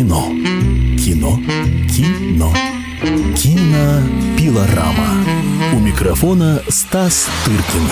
Кино. 0.00 0.30
Кино. 0.96 1.38
Кино. 1.94 2.54
Кинопилорама. 3.36 5.26
У 5.74 5.78
микрофона 5.78 6.62
Стас 6.70 7.28
Тыркин. 7.44 7.86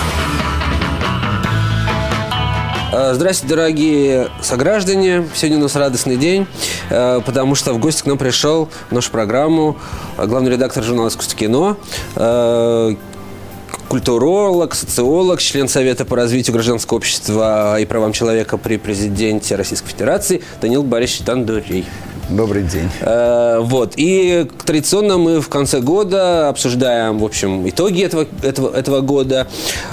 А, 2.91 3.13
Здравствуйте, 3.13 3.55
дорогие 3.55 4.27
сограждане. 4.41 5.27
Сегодня 5.35 5.59
у 5.59 5.61
нас 5.61 5.75
радостный 5.75 6.17
день, 6.17 6.47
э, 6.89 7.21
потому 7.23 7.53
что 7.53 7.75
в 7.75 7.77
гости 7.77 8.01
к 8.01 8.07
нам 8.07 8.17
пришел 8.17 8.69
в 8.89 8.91
нашу 8.91 9.11
программу 9.11 9.77
э, 10.17 10.25
главный 10.25 10.49
редактор 10.49 10.83
журнала 10.83 11.09
«Искусство 11.09 11.37
кино», 11.37 11.77
э, 12.15 12.95
культуролог, 13.89 14.75
социолог, 14.75 15.41
член 15.41 15.67
Совета 15.67 16.05
по 16.05 16.15
развитию 16.15 16.53
гражданского 16.53 16.97
общества 16.97 17.79
и 17.79 17.85
правам 17.85 18.13
человека 18.13 18.57
при 18.57 18.77
президенте 18.77 19.55
Российской 19.55 19.89
Федерации 19.89 20.41
Данил 20.61 20.83
Борисович 20.83 21.25
Тандурей. 21.25 21.85
Добрый 22.29 22.63
день. 22.63 22.89
Э, 23.01 23.59
Вот. 23.61 23.93
И 23.97 24.47
традиционно 24.65 25.17
мы 25.17 25.41
в 25.41 25.49
конце 25.49 25.81
года 25.81 26.49
обсуждаем, 26.49 27.17
в 27.17 27.25
общем, 27.25 27.67
итоги 27.67 28.03
этого, 28.03 28.27
этого, 28.43 28.75
этого 28.75 29.01
года. 29.01 29.47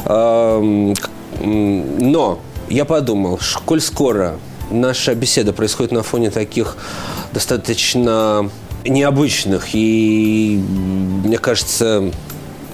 М, 0.04 0.95
Но 1.42 2.38
я 2.68 2.84
подумал, 2.84 3.38
коль 3.65 3.80
скоро 3.80 4.37
наша 4.70 5.15
беседа 5.15 5.52
происходит 5.52 5.92
на 5.92 6.02
фоне 6.02 6.30
таких 6.30 6.76
достаточно 7.32 8.51
необычных 8.84 9.68
и, 9.74 10.62
мне 11.24 11.38
кажется, 11.38 12.10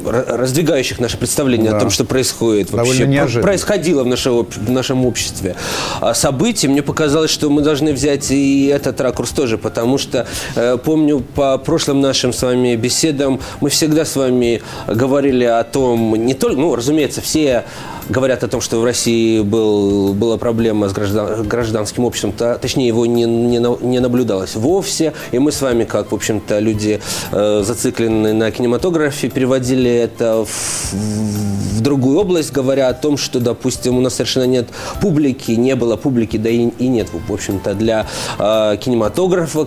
раздвигающих 0.04 0.98
наше 1.00 1.16
представление 1.18 1.70
Да. 1.70 1.76
о 1.76 1.80
том, 1.80 1.90
что 1.90 2.04
происходит 2.04 2.70
Довольно 2.70 2.88
вообще, 2.88 3.06
неожиданно. 3.06 3.42
происходило 3.44 4.02
в, 4.02 4.06
нашем 4.06 4.38
об- 4.38 4.52
в 4.54 4.70
нашем 4.70 5.06
обществе 5.06 5.56
а, 6.00 6.14
событий, 6.14 6.68
мне 6.68 6.82
показалось, 6.82 7.30
что 7.30 7.50
мы 7.50 7.62
должны 7.62 7.92
взять 7.92 8.30
и 8.30 8.66
этот 8.66 9.00
ракурс 9.00 9.30
тоже, 9.30 9.58
потому 9.58 9.98
что 9.98 10.26
э, 10.56 10.76
помню 10.82 11.20
по 11.20 11.58
прошлым 11.58 12.00
нашим 12.00 12.32
с 12.32 12.42
вами 12.42 12.74
беседам 12.76 13.40
мы 13.60 13.70
всегда 13.70 14.04
с 14.04 14.16
вами 14.16 14.62
говорили 14.86 15.44
о 15.44 15.62
том, 15.64 16.14
не 16.14 16.34
только, 16.34 16.56
ну, 16.60 16.74
разумеется, 16.74 17.20
все 17.20 17.64
говорят 18.08 18.44
о 18.44 18.48
том, 18.48 18.60
что 18.60 18.80
в 18.80 18.84
России 18.84 19.40
был, 19.40 20.14
была 20.14 20.36
проблема 20.36 20.88
с 20.88 20.92
граждан- 20.92 21.46
гражданским 21.46 22.04
обществом, 22.04 22.32
та- 22.32 22.58
точнее, 22.58 22.88
его 22.88 23.06
не, 23.06 23.24
не, 23.24 23.58
не 23.86 24.00
наблюдалось 24.00 24.54
вовсе, 24.54 25.12
и 25.32 25.38
мы 25.38 25.52
с 25.52 25.60
вами, 25.60 25.84
как, 25.84 26.12
в 26.12 26.14
общем-то, 26.14 26.58
люди 26.58 27.00
э, 27.32 27.62
зацикленные 27.64 28.32
на 28.32 28.50
кинематографе, 28.50 29.28
переводили 29.28 29.90
это 29.90 30.44
в, 30.44 30.92
в 30.92 31.80
другую 31.80 32.18
область, 32.18 32.52
говоря 32.52 32.88
о 32.88 32.94
том, 32.94 33.16
что, 33.16 33.40
допустим, 33.40 33.96
у 33.96 34.00
нас 34.00 34.14
совершенно 34.14 34.44
нет 34.44 34.68
публики, 35.00 35.52
не 35.52 35.76
было 35.76 35.96
публики, 35.96 36.36
да 36.36 36.50
и, 36.50 36.68
и 36.78 36.88
нет, 36.88 37.08
в 37.28 37.32
общем-то, 37.32 37.74
для 37.74 38.06
э, 38.38 38.76
кинематографа, 38.80 39.66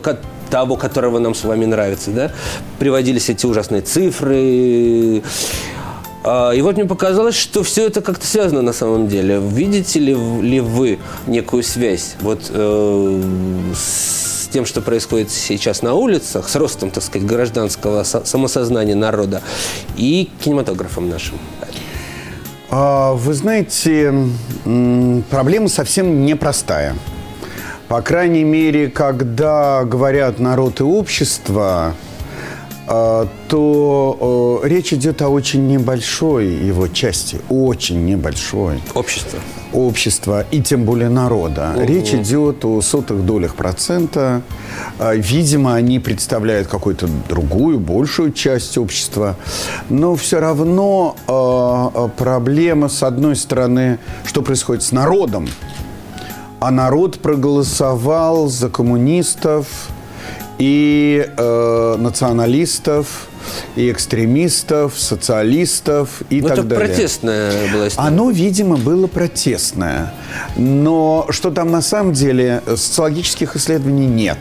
того, 0.49 0.75
которого 0.75 1.19
нам 1.19 1.33
с 1.33 1.43
вами 1.43 1.65
нравится, 1.65 2.11
да, 2.11 2.31
приводились 2.79 3.29
эти 3.29 3.45
ужасные 3.45 3.81
цифры. 3.81 5.23
А, 6.27 6.51
И 6.53 6.61
вот 6.61 6.75
мне 6.75 6.85
показалось, 6.85 7.35
что 7.35 7.61
все 7.63 7.85
это 7.85 8.01
как-то 8.01 8.25
связано 8.25 8.61
на 8.63 8.73
самом 8.73 9.07
деле. 9.07 9.39
Видите 9.39 9.99
ли, 9.99 10.13
ли 10.41 10.59
вы 10.59 10.97
некую 11.27 11.61
связь 11.61 12.15
вот 12.21 12.49
э, 12.49 13.21
с 13.75 14.47
тем, 14.47 14.65
что 14.65 14.81
происходит 14.81 15.29
сейчас 15.29 15.81
на 15.83 15.93
улицах, 15.93 16.49
с 16.49 16.55
ростом, 16.55 16.89
так 16.89 17.03
сказать, 17.03 17.27
гражданского 17.27 18.03
со- 18.03 18.25
самосознания 18.25 18.95
народа 18.95 19.41
и 19.97 20.29
кинематографом 20.43 21.09
нашим? 21.09 21.37
А, 22.71 23.13
Вы 23.13 23.33
знаете, 23.35 24.11
проблема 25.29 25.69
совсем 25.69 26.25
непростая. 26.25 26.95
По 27.87 28.01
крайней 28.01 28.43
мере, 28.43 28.89
когда 28.89 29.83
говорят 29.83 30.39
народ 30.39 30.79
и 30.79 30.83
общество, 30.83 31.93
то 32.87 34.59
э, 34.63 34.67
речь 34.67 34.93
идет 34.93 35.21
о 35.21 35.29
очень 35.29 35.67
небольшой 35.67 36.47
его 36.47 36.87
части, 36.87 37.41
очень 37.49 38.05
небольшой 38.05 38.79
Общество. 38.93 39.39
общества 39.73 40.45
и 40.51 40.61
тем 40.61 40.85
более 40.85 41.09
народа. 41.09 41.73
Речь 41.77 42.13
идет 42.13 42.63
о 42.63 42.81
сотых 42.81 43.25
долях 43.25 43.55
процента. 43.55 44.43
А, 44.99 45.13
Видимо, 45.15 45.73
они 45.73 45.99
представляют 45.99 46.67
какую-то 46.67 47.07
другую, 47.27 47.79
большую 47.79 48.31
часть 48.31 48.77
общества. 48.77 49.35
Но 49.89 50.15
все 50.15 50.39
равно 50.39 51.15
э, 51.27 52.09
проблема, 52.17 52.87
с 52.89 53.01
одной 53.01 53.35
стороны, 53.35 53.97
что 54.25 54.41
происходит 54.43 54.83
с 54.83 54.91
народом. 54.91 55.47
А 56.59 56.71
народ 56.71 57.19
проголосовал 57.19 58.47
за 58.47 58.69
коммунистов 58.69 59.67
и 60.57 61.27
э, 61.37 61.95
националистов, 61.97 63.27
и 63.75 63.91
экстремистов, 63.91 64.93
социалистов 64.97 66.21
и 66.29 66.41
Ну, 66.41 66.47
так 66.47 66.59
это 66.59 66.67
далее. 66.67 66.87
протестная 66.87 67.51
была 67.73 67.87
история. 67.87 68.07
Оно, 68.07 68.29
видимо, 68.31 68.77
было 68.77 69.07
протестное. 69.07 70.13
Но 70.55 71.27
что 71.29 71.51
там 71.51 71.71
на 71.71 71.81
самом 71.81 72.13
деле, 72.13 72.61
социологических 72.67 73.55
исследований 73.55 74.07
нет. 74.07 74.37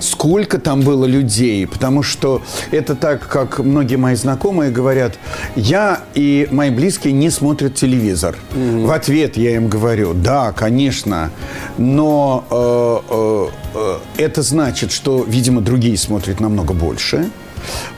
Сколько 0.00 0.58
там 0.58 0.82
было 0.82 1.04
людей? 1.04 1.66
Потому 1.66 2.02
что 2.02 2.42
это 2.70 2.94
так, 2.94 3.26
как 3.26 3.58
многие 3.58 3.96
мои 3.96 4.14
знакомые 4.14 4.70
говорят, 4.70 5.18
я 5.56 6.00
и 6.14 6.48
мои 6.50 6.70
близкие 6.70 7.12
не 7.12 7.30
смотрят 7.30 7.74
телевизор. 7.74 8.36
В 8.54 8.90
ответ 8.90 9.36
я 9.36 9.56
им 9.56 9.68
говорю, 9.68 10.14
да, 10.14 10.52
конечно, 10.52 11.30
но 11.76 12.44
э, 12.50 13.48
э, 13.74 13.98
э, 14.18 14.22
это 14.22 14.42
значит, 14.42 14.92
что, 14.92 15.24
видимо, 15.26 15.60
другие 15.60 15.96
смотрят 15.96 16.40
намного 16.40 16.74
больше. 16.74 17.30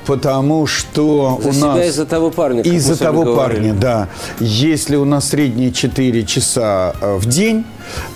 Потому 0.06 0.66
что 0.66 1.38
За 1.43 1.48
у 1.48 1.53
себя 1.53 1.66
нас... 1.75 1.87
и 1.87 1.91
за 1.91 2.06
того 2.06 2.31
парня, 2.31 2.62
Из-за 2.62 2.97
того 2.97 3.22
говорили. 3.25 3.59
парня, 3.59 3.75
да. 3.75 4.09
Если 4.41 4.97
у 4.97 5.04
нас 5.04 5.28
средние 5.28 5.72
4 5.72 6.25
часа 6.26 6.94
э, 7.00 7.16
в 7.16 7.26
день, 7.26 7.65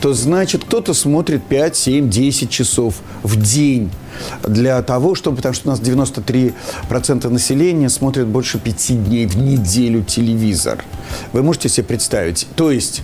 то 0.00 0.12
значит 0.14 0.64
кто-то 0.64 0.94
смотрит 0.94 1.42
5, 1.44 1.76
7, 1.76 2.08
10 2.10 2.50
часов 2.50 2.94
в 3.22 3.40
день. 3.40 3.90
Для 4.44 4.80
того, 4.82 5.14
чтобы, 5.14 5.36
потому 5.38 5.54
что 5.54 5.68
у 5.68 5.70
нас 5.72 5.80
93% 5.80 7.28
населения 7.28 7.88
смотрят 7.88 8.26
больше 8.26 8.58
5 8.58 9.04
дней 9.08 9.26
в 9.26 9.36
неделю 9.36 10.02
телевизор. 10.02 10.84
Вы 11.32 11.42
можете 11.42 11.68
себе 11.68 11.84
представить? 11.84 12.46
То 12.56 12.70
есть 12.70 13.02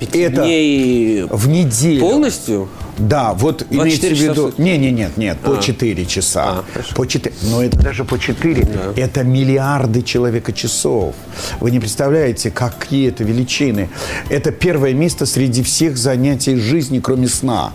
Пяти 0.00 0.18
это 0.18 0.42
дней 0.42 1.22
в 1.30 1.48
неделю. 1.48 2.00
полностью? 2.00 2.68
Да, 2.98 3.34
вот 3.34 3.66
24 3.70 3.82
имеется 3.82 4.08
в 4.08 4.20
виду... 4.20 4.54
Не, 4.62 4.78
не, 4.78 4.90
нет, 4.90 5.16
нет, 5.16 5.38
по 5.38 5.58
А. 5.58 5.62
4 5.62 6.06
часа. 6.06 6.44
А, 6.44 6.64
хорошо. 6.72 6.94
по 6.94 7.06
4. 7.06 7.34
Но 7.50 7.62
это 7.62 7.78
даже 7.78 8.04
по 8.04 8.18
4. 8.18 8.68
Это 8.96 9.22
миллиарды 9.22 10.02
человека 10.02 10.52
часов. 10.52 11.14
Вы 11.60 11.70
не 11.70 11.80
представляете, 11.80 12.50
какие 12.50 13.08
это 13.08 13.24
величины. 13.24 13.88
Это 14.30 14.50
первое 14.50 14.94
место 14.94 15.26
среди 15.26 15.62
всех 15.62 15.96
занятий 15.96 16.56
жизни, 16.56 17.00
кроме 17.00 17.28
сна. 17.28 17.72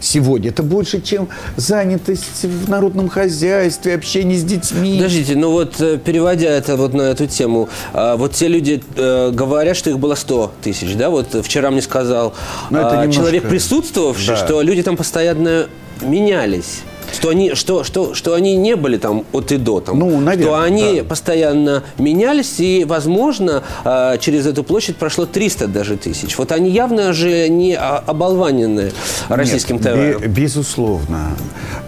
Сегодня 0.00 0.48
это 0.50 0.62
больше, 0.62 1.00
чем 1.00 1.28
занятость 1.56 2.44
в 2.44 2.68
народном 2.70 3.08
хозяйстве, 3.08 3.94
общение 3.94 4.38
с 4.38 4.42
детьми. 4.44 4.96
Подождите, 4.96 5.36
ну 5.36 5.50
вот 5.50 5.80
э, 5.80 5.98
переводя 5.98 6.50
это 6.50 6.76
вот 6.76 6.94
на 6.94 7.02
эту 7.02 7.26
тему, 7.26 7.68
а, 7.92 8.16
вот 8.16 8.32
те 8.32 8.48
люди 8.48 8.82
э, 8.96 9.30
говорят, 9.30 9.76
что 9.76 9.90
их 9.90 9.98
было 9.98 10.14
100 10.14 10.52
тысяч, 10.62 10.94
да? 10.94 11.10
Вот 11.10 11.34
вчера 11.44 11.70
мне 11.70 11.82
сказал 11.82 12.34
Ну, 12.70 12.78
а, 12.80 12.90
немножко- 13.02 13.12
человек 13.12 13.48
присутствовавший, 13.48 14.26
Да. 14.28 14.36
что 14.36 14.62
люди 14.62 14.82
там 14.82 14.96
постоянно 14.96 15.66
менялись. 16.00 16.80
Что 17.12 17.28
они, 17.30 17.54
что, 17.54 17.84
что, 17.84 18.14
что 18.14 18.34
они 18.34 18.56
не 18.56 18.76
были 18.76 18.96
там 18.96 19.24
от 19.32 19.52
и 19.52 19.56
до. 19.56 19.80
Там, 19.80 19.98
Ну, 19.98 20.20
наверное, 20.20 20.44
что 20.44 20.60
они 20.62 21.00
да. 21.00 21.04
постоянно 21.04 21.82
менялись, 21.98 22.60
и, 22.60 22.84
возможно, 22.84 23.62
а, 23.84 24.16
через 24.18 24.46
эту 24.46 24.62
площадь 24.64 24.96
прошло 24.96 25.26
300 25.26 25.66
даже 25.66 25.96
тысяч. 25.96 26.36
Вот 26.38 26.52
они 26.52 26.70
явно 26.70 27.12
же 27.12 27.48
не 27.48 27.74
а, 27.74 28.02
оболванены 28.06 28.92
российским 29.28 29.76
Нет, 29.76 29.84
товаром. 29.84 30.20
бе- 30.22 30.26
безусловно. 30.28 31.30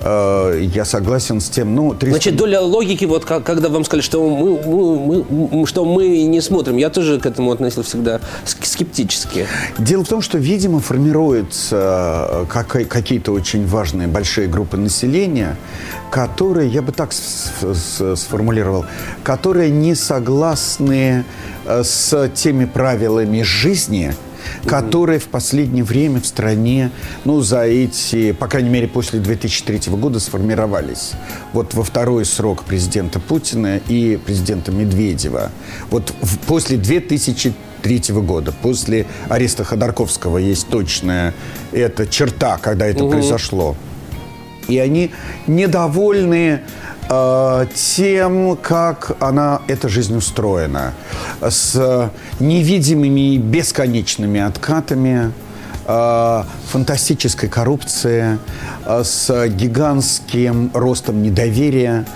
Э, 0.04 0.60
Я 0.74 0.84
согласен 0.84 1.40
с 1.40 1.48
тем, 1.48 1.74
ну, 1.74 1.90
300 1.94 2.10
Значит, 2.10 2.36
доля 2.36 2.60
логики, 2.60 3.04
вот 3.04 3.24
как- 3.24 3.44
когда 3.44 3.68
вам 3.68 3.84
сказали, 3.84 4.02
что 4.02 4.28
мы, 4.28 4.58
мы- 4.64 5.24
мы- 5.50 5.66
что 5.66 5.84
мы 5.84 6.22
не 6.24 6.40
смотрим, 6.40 6.76
я 6.76 6.90
тоже 6.90 7.18
к 7.20 7.26
этому 7.26 7.52
относился 7.52 7.88
всегда 7.90 8.16
ск- 8.44 8.64
скептически. 8.64 9.46
Дело 9.78 10.04
в 10.04 10.08
том, 10.08 10.20
что, 10.22 10.38
видимо, 10.38 10.80
формируются 10.80 12.46
кака- 12.48 12.84
какие-то 12.84 13.32
очень 13.32 13.66
важные 13.66 14.08
большие 14.08 14.48
группы 14.48 14.76
населения, 14.76 15.11
которые, 16.10 16.68
я 16.68 16.82
бы 16.82 16.92
так 16.92 17.12
сформулировал, 17.12 18.84
которые 19.24 19.70
не 19.70 19.94
согласны 19.94 21.24
э, 21.64 21.82
с 21.84 22.28
теми 22.34 22.64
правилами 22.64 23.42
жизни, 23.42 24.14
которые 24.66 25.18
в 25.18 25.28
последнее 25.28 25.84
время 25.84 26.20
в 26.20 26.26
стране, 26.26 26.90
ну, 27.24 27.40
за 27.40 27.62
эти, 27.64 28.32
по 28.32 28.48
крайней 28.48 28.70
мере, 28.70 28.88
после 28.88 29.20
2003 29.20 29.92
года 29.92 30.18
сформировались. 30.20 31.12
Вот 31.52 31.74
во 31.74 31.82
второй 31.84 32.24
срок 32.24 32.64
президента 32.64 33.20
Путина 33.20 33.78
и 33.88 34.16
президента 34.16 34.72
Медведева. 34.72 35.50
Вот 35.90 36.12
в- 36.20 36.38
после 36.40 36.76
2003 36.76 38.20
года, 38.22 38.52
после 38.52 39.06
ареста 39.28 39.64
Ходорковского 39.64 40.38
есть 40.38 40.68
точная 40.68 41.34
эта 41.72 42.06
черта, 42.06 42.58
когда 42.58 42.86
это 42.86 43.04
произошло. 43.10 43.76
И 44.68 44.78
они 44.78 45.10
недовольны 45.46 46.60
э, 47.08 47.66
тем, 47.74 48.56
как 48.56 49.16
она, 49.20 49.62
эта 49.68 49.88
жизнь 49.88 50.16
устроена. 50.16 50.94
С 51.40 52.10
невидимыми 52.40 53.36
бесконечными 53.36 54.40
откатами, 54.40 55.32
э, 55.86 56.44
фантастической 56.70 57.48
коррупции, 57.48 58.38
э, 58.81 58.81
с 58.86 59.48
гигантским 59.48 60.70
ростом 60.74 61.22
недоверия, 61.22 62.06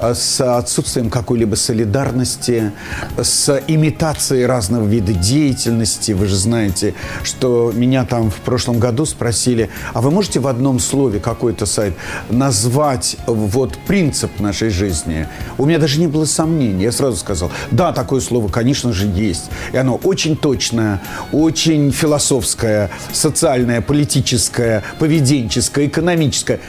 э, 0.00 0.14
с 0.14 0.40
отсутствием 0.40 1.10
какой-либо 1.10 1.54
солидарности, 1.54 2.72
с 3.16 3.60
имитацией 3.66 4.46
разного 4.46 4.86
вида 4.86 5.12
деятельности. 5.12 6.12
Вы 6.12 6.26
же 6.26 6.36
знаете, 6.36 6.94
что 7.22 7.72
меня 7.74 8.04
там 8.04 8.30
в 8.30 8.36
прошлом 8.36 8.78
году 8.78 9.06
спросили, 9.06 9.70
а 9.92 10.00
вы 10.00 10.10
можете 10.10 10.40
в 10.40 10.46
одном 10.46 10.80
слове 10.80 11.20
какой-то 11.20 11.66
сайт 11.66 11.94
назвать 12.30 13.16
вот 13.26 13.78
принцип 13.86 14.40
нашей 14.40 14.70
жизни? 14.70 15.28
У 15.58 15.64
меня 15.64 15.78
даже 15.78 16.00
не 16.00 16.06
было 16.06 16.24
сомнений. 16.24 16.84
Я 16.84 16.92
сразу 16.92 17.16
сказал, 17.16 17.50
да, 17.70 17.92
такое 17.92 18.20
слово, 18.20 18.48
конечно 18.48 18.92
же, 18.92 19.06
есть. 19.06 19.44
И 19.72 19.76
оно 19.76 19.96
очень 19.96 20.36
точное, 20.36 21.00
очень 21.32 21.90
философское, 21.92 22.90
социальное, 23.12 23.80
политическое, 23.80 24.82
поведенческое, 24.98 25.86
экономическое, 25.86 26.15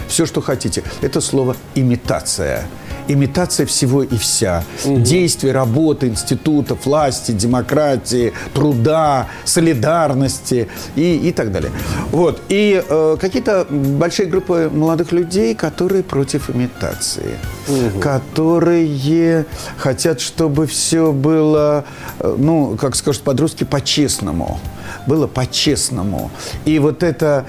все, 0.07 0.25
что 0.25 0.41
хотите. 0.41 0.83
Это 1.01 1.21
слово 1.21 1.55
«имитация» 1.75 2.67
имитация 3.07 3.65
всего 3.65 4.03
и 4.03 4.17
вся. 4.17 4.63
Угу. 4.85 4.99
Действия, 4.99 5.51
работы 5.51 6.07
институтов, 6.07 6.85
власти, 6.85 7.31
демократии, 7.31 8.33
труда, 8.53 9.27
солидарности 9.45 10.67
и, 10.95 11.17
и 11.17 11.31
так 11.31 11.51
далее. 11.51 11.71
Вот. 12.11 12.41
И 12.49 12.83
э, 12.87 13.17
какие-то 13.19 13.65
большие 13.69 14.27
группы 14.27 14.69
молодых 14.73 15.11
людей, 15.11 15.55
которые 15.55 16.03
против 16.03 16.49
имитации, 16.49 17.37
угу. 17.67 17.99
которые 17.99 19.45
хотят, 19.77 20.21
чтобы 20.21 20.67
все 20.67 21.11
было, 21.11 21.85
э, 22.19 22.35
ну, 22.37 22.77
как 22.79 22.95
скажут 22.95 23.23
подростки, 23.23 23.63
по-честному. 23.63 24.59
Было 25.05 25.27
по-честному. 25.27 26.31
И 26.65 26.79
вот 26.79 27.03
это 27.03 27.45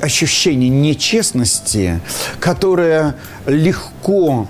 ощущение 0.00 0.68
нечестности, 0.68 2.00
которое 2.40 3.16
легко 3.46 4.48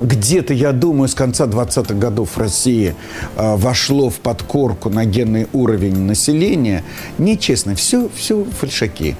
где-то, 0.00 0.54
я 0.54 0.72
думаю, 0.72 1.08
с 1.08 1.14
конца 1.14 1.44
20-х 1.44 1.94
годов 1.94 2.38
России 2.38 2.94
э, 3.36 3.56
вошло 3.56 4.08
в 4.08 4.20
подкорку 4.20 4.88
на 4.88 5.04
генный 5.04 5.46
уровень 5.52 5.98
населения, 5.98 6.82
нечестно. 7.18 7.74
Все, 7.74 8.08
все 8.14 8.44
фальшаки. 8.44 9.16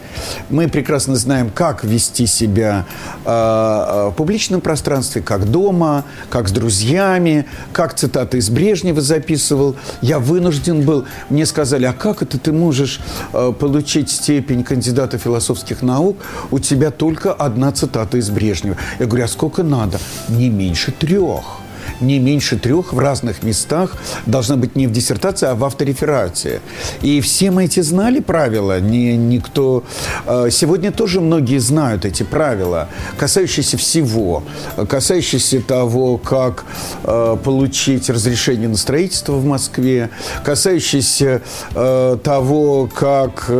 Мы 0.48 0.68
прекрасно 0.68 1.16
знаем, 1.16 1.50
как 1.50 1.84
вести 1.84 2.26
себя 2.26 2.86
э, 3.26 3.30
в 3.30 4.14
публичном 4.16 4.62
пространстве, 4.62 5.20
как 5.20 5.50
дома, 5.50 6.04
как 6.30 6.48
с 6.48 6.52
друзьями, 6.52 7.44
как 7.72 7.94
цитаты 7.94 8.38
из 8.38 8.48
Брежнева 8.48 9.02
записывал. 9.02 9.76
Я 10.00 10.18
вынужден 10.18 10.82
был, 10.82 11.04
мне 11.28 11.44
сказали, 11.44 11.84
а 11.84 11.92
как 11.92 12.22
это 12.22 12.38
ты 12.38 12.52
можешь 12.52 13.00
э, 13.34 13.52
получить 13.52 14.10
степень 14.10 14.64
кандидата 14.64 15.18
философских 15.18 15.82
наук? 15.82 16.16
У 16.50 16.58
тебя 16.58 16.90
только 16.90 17.34
одна 17.34 17.70
цитата 17.70 18.16
из 18.16 18.30
Брежнева. 18.30 18.78
Я 18.98 19.04
говорю, 19.04 19.24
а 19.24 19.28
сколько 19.28 19.62
надо? 19.62 19.98
Не 20.30 20.48
меньше 20.48 20.69
меньше 20.70 20.92
трех 20.92 21.60
не 22.00 22.18
меньше 22.18 22.58
трех 22.58 22.92
в 22.92 22.98
разных 22.98 23.42
местах 23.42 23.96
должна 24.26 24.56
быть 24.56 24.76
не 24.76 24.86
в 24.86 24.92
диссертации, 24.92 25.46
а 25.46 25.54
в 25.54 25.64
автореферате. 25.64 26.60
И 27.02 27.20
все 27.20 27.50
мы 27.50 27.64
эти 27.64 27.80
знали 27.80 28.20
правила. 28.20 28.80
Не, 28.80 29.16
никто... 29.16 29.84
Э, 30.26 30.48
сегодня 30.50 30.92
тоже 30.92 31.20
многие 31.20 31.58
знают 31.58 32.04
эти 32.04 32.22
правила, 32.22 32.88
касающиеся 33.18 33.76
всего. 33.76 34.42
Касающиеся 34.88 35.60
того, 35.60 36.18
как 36.18 36.64
э, 37.04 37.36
получить 37.42 38.10
разрешение 38.10 38.68
на 38.68 38.76
строительство 38.76 39.32
в 39.34 39.44
Москве, 39.44 40.10
касающиеся 40.44 41.42
э, 41.74 42.16
того, 42.22 42.88
как 42.92 43.50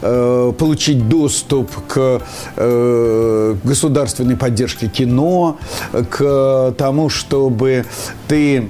получить 0.00 1.08
доступ 1.08 1.70
к 1.88 2.20
государственной 3.64 4.36
поддержке 4.36 4.88
кино, 4.88 5.58
к 6.10 6.74
тому, 6.76 7.08
чтобы 7.08 7.39
чтобы 7.40 7.86
ты 8.28 8.68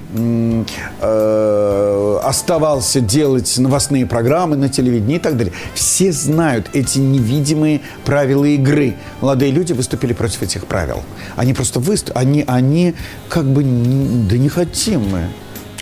э, 1.01 2.19
оставался 2.23 3.01
делать 3.01 3.57
новостные 3.57 4.05
программы 4.05 4.55
на 4.55 4.69
телевидении 4.69 5.17
и 5.17 5.19
так 5.19 5.35
далее. 5.35 5.53
Все 5.73 6.13
знают 6.13 6.69
эти 6.73 6.99
невидимые 6.99 7.81
правила 8.05 8.45
игры. 8.45 8.95
Молодые 9.19 9.51
люди 9.51 9.73
выступили 9.73 10.13
против 10.13 10.41
этих 10.41 10.67
правил. 10.67 11.03
Они 11.35 11.53
просто 11.53 11.81
выступили, 11.81 12.17
они, 12.17 12.43
они 12.47 12.95
как 13.27 13.45
бы, 13.45 13.61
да 13.63 14.37
не 14.37 14.47
хотим 14.47 15.01
мы. 15.09 15.27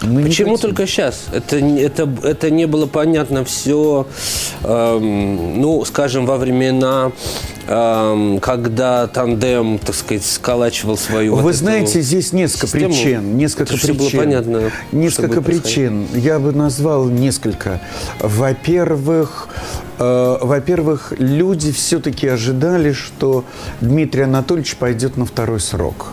Мы 0.01 0.23
Почему 0.23 0.57
только 0.57 0.87
сейчас? 0.87 1.25
Это, 1.33 1.57
это, 1.57 2.09
это 2.23 2.49
не 2.49 2.67
было 2.67 2.85
понятно 2.85 3.43
все, 3.43 4.07
эм, 4.63 5.59
ну, 5.59 5.83
скажем, 5.83 6.25
во 6.25 6.37
времена, 6.37 7.11
эм, 7.67 8.39
когда 8.39 9.07
тандем, 9.07 9.77
так 9.77 9.95
сказать, 9.95 10.25
сколачивал 10.25 10.97
свою... 10.97 11.35
Вы 11.35 11.41
вот 11.41 11.55
знаете, 11.55 12.01
здесь 12.01 12.31
несколько 12.31 12.67
систему. 12.67 12.93
причин. 12.93 13.37
Несколько 13.37 13.73
это 13.73 13.87
причин. 13.87 13.97
было 13.97 14.09
понятно. 14.09 14.71
Несколько 14.93 15.41
причин. 15.41 16.07
Я 16.13 16.39
бы 16.39 16.53
назвал 16.53 17.09
несколько. 17.09 17.81
Во-первых, 18.21 19.49
э, 19.97 20.37
во-первых, 20.41 21.13
люди 21.17 21.73
все-таки 21.73 22.27
ожидали, 22.27 22.93
что 22.93 23.43
Дмитрий 23.81 24.23
Анатольевич 24.23 24.77
пойдет 24.77 25.17
на 25.17 25.25
второй 25.25 25.59
срок. 25.59 26.07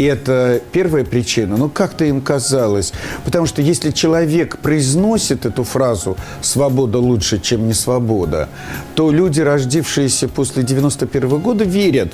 Это 0.00 0.62
первая 0.72 1.04
причина. 1.04 1.58
Ну, 1.58 1.68
как-то 1.68 2.04
им 2.06 2.22
казалось. 2.22 2.92
Потому 3.24 3.46
что 3.46 3.60
если 3.60 3.90
человек 3.90 4.56
произносит 4.58 5.44
эту 5.44 5.62
фразу 5.62 6.16
«свобода 6.40 6.98
лучше, 6.98 7.38
чем 7.38 7.66
не 7.66 7.74
свобода», 7.74 8.48
то 8.94 9.10
люди, 9.10 9.42
рождившиеся 9.42 10.28
после 10.28 10.62
91 10.62 11.28
-го 11.28 11.38
года, 11.38 11.64
верят. 11.64 12.12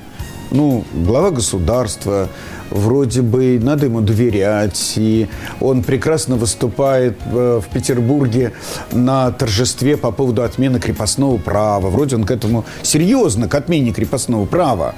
Ну, 0.52 0.84
глава 0.94 1.32
государства, 1.32 2.28
вроде 2.70 3.22
бы 3.22 3.58
надо 3.60 3.86
ему 3.86 4.00
доверять, 4.00 4.92
и 4.96 5.28
он 5.60 5.82
прекрасно 5.82 6.36
выступает 6.36 7.16
в 7.26 7.64
Петербурге 7.72 8.52
на 8.92 9.32
торжестве 9.32 9.96
по 9.96 10.12
поводу 10.12 10.44
отмены 10.44 10.78
крепостного 10.78 11.36
права. 11.36 11.90
Вроде 11.90 12.14
он 12.14 12.24
к 12.24 12.30
этому 12.30 12.64
серьезно, 12.82 13.48
к 13.48 13.54
отмене 13.56 13.92
крепостного 13.92 14.46
права. 14.46 14.94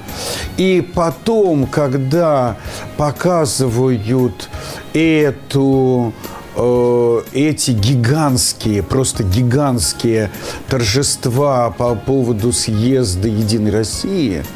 И 0.59 0.87
потом, 0.95 1.67
когда 1.67 2.59
показывают 2.99 4.51
эту 4.93 6.13
э, 6.57 7.21
эти 7.33 7.71
гигантские, 7.71 8.83
просто 8.83 9.25
гигантские 9.25 10.31
торжества 10.69 11.71
по 11.71 11.95
поводу 11.95 12.53
съезда 12.53 13.29
Единой 13.29 13.71
России– 13.71 14.45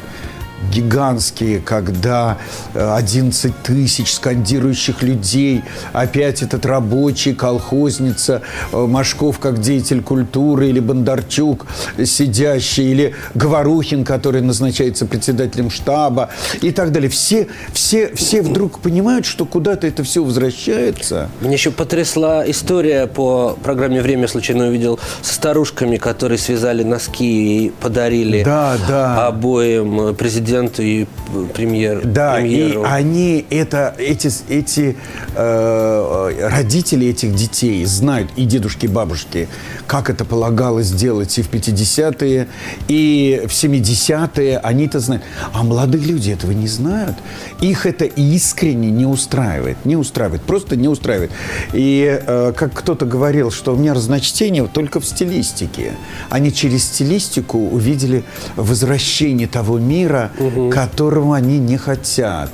гигантские, 0.71 1.59
когда 1.59 2.37
11 2.73 3.45
э, 3.45 3.53
тысяч 3.63 4.13
скандирующих 4.13 5.01
людей, 5.01 5.63
опять 5.91 6.41
этот 6.41 6.65
рабочий, 6.65 7.33
колхозница, 7.33 8.41
э, 8.71 8.77
Машков 8.77 9.39
как 9.39 9.59
деятель 9.59 10.01
культуры, 10.01 10.69
или 10.69 10.79
Бондарчук 10.79 11.65
сидящий, 12.05 12.91
или 12.91 13.15
Говорухин, 13.33 14.03
который 14.05 14.41
назначается 14.41 15.05
председателем 15.05 15.69
штаба 15.69 16.29
и 16.61 16.71
так 16.71 16.91
далее. 16.91 17.09
Все, 17.09 17.47
все, 17.73 18.13
все 18.15 18.41
вдруг 18.41 18.79
понимают, 18.79 19.25
что 19.25 19.45
куда-то 19.45 19.87
это 19.87 20.03
все 20.03 20.23
возвращается. 20.23 21.29
Меня 21.41 21.53
еще 21.53 21.71
потрясла 21.71 22.49
история 22.49 23.07
по 23.07 23.57
программе 23.63 24.01
«Время 24.01 24.27
случайно 24.27 24.67
увидел» 24.67 24.99
со 25.21 25.33
старушками, 25.33 25.97
которые 25.97 26.37
связали 26.37 26.83
носки 26.83 27.65
и 27.65 27.69
подарили 27.69 28.43
да, 28.43 28.77
да. 28.87 29.27
обоим 29.27 30.15
президентам 30.15 30.52
президенту 30.53 30.81
и 30.83 31.05
премьер. 31.53 32.01
Да, 32.05 32.35
премьеру. 32.35 32.83
и 32.83 32.85
они 32.85 33.45
это 33.49 33.95
эти 33.97 34.29
эти 34.49 34.95
э, 35.35 36.49
родители 36.49 37.07
этих 37.07 37.35
детей 37.35 37.83
знают 37.85 38.29
и 38.35 38.45
дедушки, 38.45 38.85
и 38.85 38.87
бабушки, 38.87 39.47
как 39.87 40.09
это 40.09 40.25
полагалось 40.25 40.91
делать 40.91 41.37
и 41.37 41.41
в 41.41 41.49
50-е, 41.49 42.47
и 42.87 43.43
в 43.45 43.51
70-е. 43.51 44.57
Они 44.59 44.85
это 44.85 44.99
знают, 44.99 45.23
а 45.53 45.63
молодые 45.63 46.03
люди 46.03 46.31
этого 46.31 46.51
не 46.51 46.67
знают. 46.67 47.15
Их 47.61 47.85
это 47.85 48.05
искренне 48.05 48.91
не 48.91 49.05
устраивает, 49.05 49.77
не 49.85 49.95
устраивает, 49.95 50.41
просто 50.43 50.75
не 50.75 50.87
устраивает. 50.87 51.31
И 51.73 52.21
э, 52.25 52.53
как 52.55 52.73
кто-то 52.73 53.05
говорил, 53.05 53.51
что 53.51 53.73
у 53.73 53.77
меня 53.77 53.93
разночтение 53.93 54.67
только 54.67 54.99
в 54.99 55.05
стилистике. 55.05 55.93
Они 56.29 56.53
через 56.53 56.83
стилистику 56.83 57.57
увидели 57.57 58.23
возвращение 58.55 59.47
того 59.47 59.79
мира, 59.79 60.31
угу. 60.47 60.69
которого 60.69 61.35
они 61.35 61.59
не 61.59 61.77
хотят. 61.77 62.49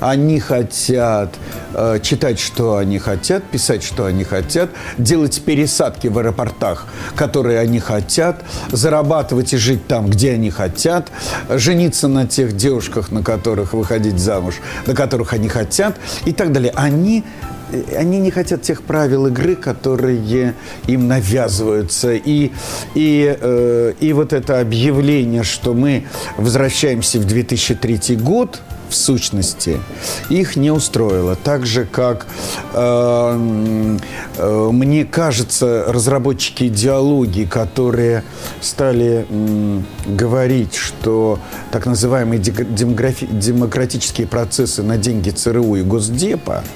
Они 0.00 0.40
хотят 0.40 1.34
э, 1.72 1.98
читать, 2.02 2.38
что 2.38 2.76
они 2.76 2.98
хотят, 2.98 3.44
писать, 3.44 3.82
что 3.82 4.06
они 4.06 4.24
хотят, 4.24 4.70
делать 4.98 5.42
пересадки 5.42 6.08
в 6.08 6.18
аэропортах, 6.18 6.86
которые 7.14 7.58
они 7.60 7.80
хотят, 7.80 8.44
зарабатывать 8.70 9.52
и 9.52 9.56
жить 9.56 9.86
там, 9.86 10.08
где 10.08 10.32
они 10.32 10.50
хотят, 10.50 11.10
жениться 11.48 12.08
на 12.08 12.26
тех 12.26 12.56
девушках, 12.56 13.10
на 13.10 13.22
которых 13.22 13.72
выходить 13.72 14.18
замуж, 14.18 14.54
на 14.86 14.94
которых 14.94 15.32
они 15.32 15.48
хотят 15.48 15.96
и 16.24 16.32
так 16.32 16.52
далее. 16.52 16.72
Они 16.74 17.24
они 17.96 18.18
не 18.18 18.30
хотят 18.30 18.62
тех 18.62 18.82
правил 18.82 19.26
игры, 19.26 19.56
которые 19.56 20.54
им 20.86 21.08
навязываются. 21.08 22.14
И, 22.14 22.52
и, 22.94 23.36
э, 23.40 23.92
и 24.00 24.12
вот 24.12 24.32
это 24.32 24.60
объявление, 24.60 25.42
что 25.42 25.74
мы 25.74 26.04
возвращаемся 26.36 27.18
в 27.18 27.26
2003 27.26 28.16
год, 28.16 28.60
в 28.88 28.94
сущности, 28.94 29.80
их 30.28 30.56
не 30.56 30.70
устроило. 30.70 31.36
Так 31.36 31.66
же, 31.66 31.84
как, 31.84 32.26
э, 32.72 33.98
э, 34.36 34.68
мне 34.72 35.04
кажется, 35.04 35.84
разработчики 35.88 36.64
идеологии, 36.64 37.44
которые 37.44 38.22
стали 38.60 39.26
э, 39.28 39.80
говорить, 40.06 40.74
что 40.74 41.38
так 41.72 41.86
называемые 41.86 42.38
демократические 42.38 44.26
процессы 44.26 44.82
на 44.82 44.96
деньги 44.96 45.30
ЦРУ 45.30 45.76
и 45.76 45.82
Госдепа– 45.82 46.62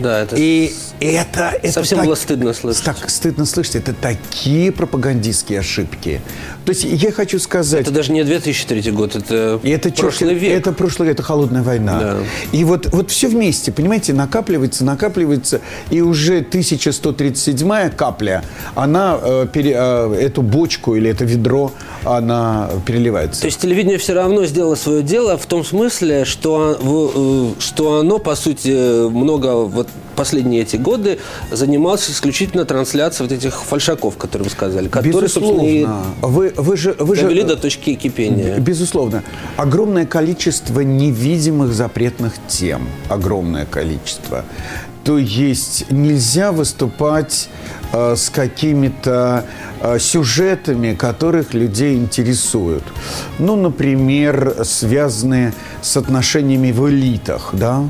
да, 0.00 0.20
это 0.20 0.36
и 0.36 0.72
это, 1.00 1.52
это 1.62 1.72
совсем 1.72 1.98
так, 1.98 2.06
было 2.06 2.14
стыдно 2.14 2.52
слышать. 2.52 2.84
Так 2.84 3.08
стыдно 3.08 3.46
слышать. 3.46 3.76
Это 3.76 3.94
такие 3.94 4.70
пропагандистские 4.70 5.60
ошибки. 5.60 6.20
То 6.64 6.72
есть 6.72 6.84
я 6.84 7.10
хочу 7.10 7.38
сказать... 7.38 7.82
Это 7.82 7.90
даже 7.90 8.12
не 8.12 8.22
2003 8.22 8.90
год, 8.90 9.16
это, 9.16 9.58
это 9.62 9.90
прошлый 9.90 10.30
черт, 10.30 10.42
век. 10.42 10.52
Это 10.52 10.72
прошлый 10.72 11.08
век, 11.08 11.14
это 11.14 11.22
холодная 11.22 11.62
война. 11.62 12.00
Да. 12.00 12.16
И 12.52 12.64
вот, 12.64 12.86
вот 12.92 13.10
все 13.10 13.28
вместе, 13.28 13.72
понимаете, 13.72 14.12
накапливается, 14.12 14.84
накапливается, 14.84 15.60
и 15.90 16.02
уже 16.02 16.38
1137 16.38 17.90
капля, 17.90 18.44
она 18.74 19.18
э, 19.22 19.46
пере, 19.52 19.74
э, 19.76 20.14
эту 20.20 20.42
бочку 20.42 20.94
или 20.96 21.10
это 21.10 21.24
ведро, 21.24 21.72
она 22.04 22.70
переливается. 22.84 23.40
То 23.40 23.46
есть 23.46 23.60
телевидение 23.60 23.98
все 23.98 24.12
равно 24.12 24.44
сделало 24.44 24.74
свое 24.74 25.02
дело 25.02 25.38
в 25.38 25.46
том 25.46 25.64
смысле, 25.64 26.24
что, 26.24 27.54
э, 27.56 27.60
что 27.60 28.00
оно, 28.00 28.18
по 28.18 28.36
сути, 28.36 29.08
много 29.08 29.54
вот 29.64 29.88
последние 30.16 30.62
эти 30.62 30.76
годы 30.76 31.18
занимался 31.50 32.12
исключительно 32.12 32.64
трансляцией 32.64 33.28
вот 33.28 33.36
этих 33.36 33.62
фальшаков, 33.62 34.16
которые 34.16 34.44
вы 34.44 34.50
сказали, 34.50 34.88
которые, 34.88 35.12
Безусловно. 35.12 35.60
собственно, 35.60 36.04
вы, 36.22 36.52
вы 36.56 36.76
же, 36.76 36.94
вы 36.98 37.16
довели 37.16 37.42
же, 37.42 37.46
до 37.46 37.56
точки 37.56 37.94
кипения. 37.94 38.58
Безусловно. 38.58 39.22
Огромное 39.56 40.06
количество 40.06 40.80
невидимых 40.80 41.72
запретных 41.72 42.34
тем. 42.48 42.88
Огромное 43.08 43.66
количество. 43.66 44.44
То 45.04 45.16
есть 45.16 45.90
нельзя 45.90 46.52
выступать 46.52 47.48
э, 47.92 48.16
с 48.16 48.28
какими-то 48.28 49.46
э, 49.80 49.98
сюжетами, 49.98 50.94
которых 50.94 51.54
людей 51.54 51.96
интересуют. 51.96 52.84
Ну, 53.38 53.56
например, 53.56 54.56
связанные 54.64 55.54
с 55.80 55.96
отношениями 55.96 56.70
в 56.70 56.88
элитах, 56.88 57.50
да? 57.54 57.88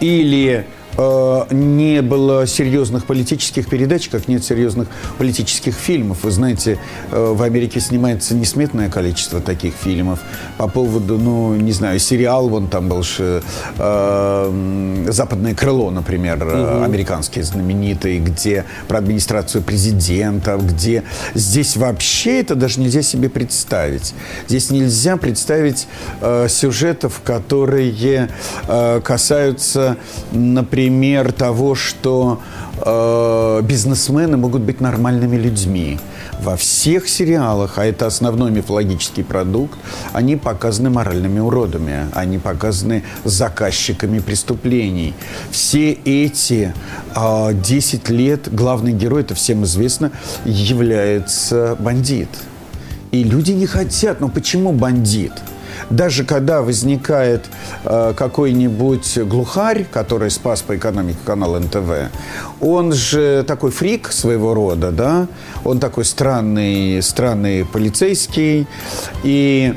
Или 0.00 0.66
Э, 0.98 1.44
не 1.50 2.02
было 2.02 2.46
серьезных 2.46 3.06
политических 3.06 3.68
передач, 3.68 4.08
как 4.08 4.26
нет 4.26 4.44
серьезных 4.44 4.88
политических 5.16 5.74
фильмов. 5.74 6.24
Вы 6.24 6.32
знаете, 6.32 6.78
э, 7.12 7.32
в 7.36 7.40
Америке 7.42 7.78
снимается 7.78 8.34
несметное 8.34 8.90
количество 8.90 9.40
таких 9.40 9.74
фильмов 9.74 10.18
по 10.56 10.66
поводу, 10.66 11.16
ну, 11.16 11.54
не 11.54 11.70
знаю, 11.70 12.00
сериал, 12.00 12.48
вон 12.48 12.66
там 12.66 12.88
был 12.88 13.04
же, 13.04 13.42
э, 13.78 15.04
«Западное 15.08 15.54
крыло», 15.54 15.90
например, 15.90 16.44
угу. 16.44 16.82
американский 16.82 17.42
знаменитый, 17.42 18.18
где 18.18 18.64
про 18.88 18.98
администрацию 18.98 19.62
президента, 19.62 20.56
где 20.56 21.04
здесь 21.34 21.76
вообще 21.76 22.40
это 22.40 22.56
даже 22.56 22.80
нельзя 22.80 23.02
себе 23.02 23.28
представить. 23.28 24.14
Здесь 24.48 24.70
нельзя 24.70 25.16
представить 25.16 25.86
э, 26.20 26.48
сюжетов, 26.48 27.20
которые 27.24 28.30
э, 28.66 29.00
касаются, 29.04 29.96
например, 30.32 30.87
пример 30.88 31.32
того, 31.32 31.74
что 31.74 32.40
э, 32.80 33.60
бизнесмены 33.62 34.38
могут 34.38 34.62
быть 34.62 34.80
нормальными 34.80 35.36
людьми. 35.36 35.98
Во 36.40 36.56
всех 36.56 37.08
сериалах, 37.08 37.76
а 37.76 37.84
это 37.84 38.06
основной 38.06 38.50
мифологический 38.50 39.22
продукт, 39.22 39.78
они 40.14 40.36
показаны 40.36 40.88
моральными 40.88 41.40
уродами, 41.40 42.06
они 42.14 42.38
показаны 42.38 43.02
заказчиками 43.24 44.20
преступлений. 44.20 45.12
Все 45.50 45.92
эти 45.92 46.72
э, 47.14 47.52
10 47.52 48.08
лет 48.08 48.54
главный 48.54 48.92
герой, 48.92 49.20
это 49.20 49.34
всем 49.34 49.64
известно, 49.64 50.10
является 50.46 51.76
бандит. 51.78 52.30
И 53.12 53.24
люди 53.24 53.52
не 53.52 53.66
хотят, 53.66 54.20
но 54.20 54.28
почему 54.28 54.72
бандит? 54.72 55.32
Даже 55.90 56.24
когда 56.24 56.62
возникает 56.62 57.46
э, 57.84 58.14
какой-нибудь 58.16 59.18
глухарь, 59.18 59.86
который 59.90 60.30
спас 60.30 60.62
по 60.62 60.76
экономике 60.76 61.18
канал 61.24 61.58
НТВ, 61.58 62.10
он 62.60 62.92
же 62.92 63.44
такой 63.46 63.70
фрик 63.70 64.12
своего 64.12 64.54
рода, 64.54 64.90
да, 64.90 65.26
он 65.64 65.78
такой 65.80 66.04
странный, 66.04 67.02
странный 67.02 67.64
полицейский, 67.64 68.66
и 69.22 69.74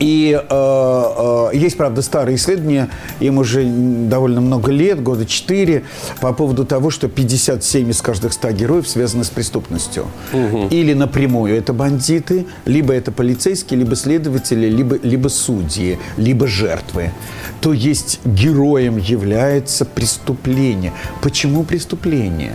и 0.00 0.32
э, 0.32 0.46
э, 0.50 1.50
есть, 1.54 1.76
правда, 1.76 2.02
старые 2.02 2.36
исследования, 2.36 2.88
им 3.20 3.38
уже 3.38 3.64
довольно 3.64 4.40
много 4.40 4.72
лет, 4.72 5.02
года 5.02 5.24
4, 5.26 5.84
по 6.20 6.32
поводу 6.32 6.64
того, 6.64 6.90
что 6.90 7.08
57 7.08 7.90
из 7.90 8.02
каждых 8.02 8.32
100 8.32 8.50
героев 8.52 8.88
связаны 8.88 9.24
с 9.24 9.30
преступностью. 9.30 10.06
Угу. 10.32 10.68
Или 10.70 10.94
напрямую 10.94 11.56
это 11.56 11.72
бандиты, 11.72 12.46
либо 12.64 12.92
это 12.92 13.12
полицейские, 13.12 13.80
либо 13.80 13.94
следователи, 13.96 14.66
либо, 14.68 14.98
либо 15.02 15.28
судьи, 15.28 15.98
либо 16.16 16.46
жертвы. 16.46 17.12
То 17.60 17.72
есть 17.72 18.20
героем 18.24 18.96
является 18.96 19.84
преступление. 19.84 20.92
Почему 21.22 21.62
преступление? 21.62 22.54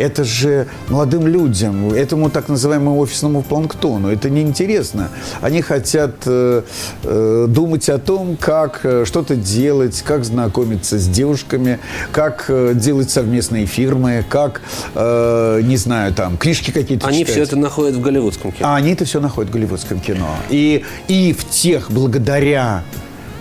Это 0.00 0.24
же 0.24 0.66
молодым 0.88 1.26
людям, 1.26 1.92
этому 1.92 2.30
так 2.30 2.48
называемому 2.48 2.98
офисному 2.98 3.42
планктону, 3.42 4.08
это 4.08 4.30
неинтересно. 4.30 5.10
Они 5.40 5.62
хотят 5.62 6.14
э, 6.26 6.62
э, 7.04 7.46
думать 7.48 7.88
о 7.88 7.98
том, 7.98 8.36
как 8.36 8.80
э, 8.84 9.04
что-то 9.04 9.36
делать, 9.36 10.02
как 10.02 10.24
знакомиться 10.24 10.98
с 10.98 11.06
девушками, 11.06 11.78
как 12.12 12.46
э, 12.48 12.72
делать 12.74 13.10
совместные 13.10 13.66
фирмы, 13.66 14.24
как, 14.28 14.62
э, 14.94 15.60
не 15.62 15.76
знаю, 15.76 16.14
там, 16.14 16.36
книжки 16.36 16.70
какие-то 16.70 17.06
Они 17.06 17.20
читать. 17.20 17.32
все 17.32 17.42
это 17.42 17.56
находят 17.56 17.96
в 17.96 18.00
голливудском 18.00 18.52
кино. 18.52 18.68
А 18.68 18.76
они 18.76 18.92
это 18.92 19.04
все 19.04 19.20
находят 19.20 19.50
в 19.50 19.52
голливудском 19.52 20.00
кино. 20.00 20.28
И, 20.48 20.84
и 21.08 21.32
в 21.32 21.48
тех, 21.48 21.90
благодаря 21.90 22.82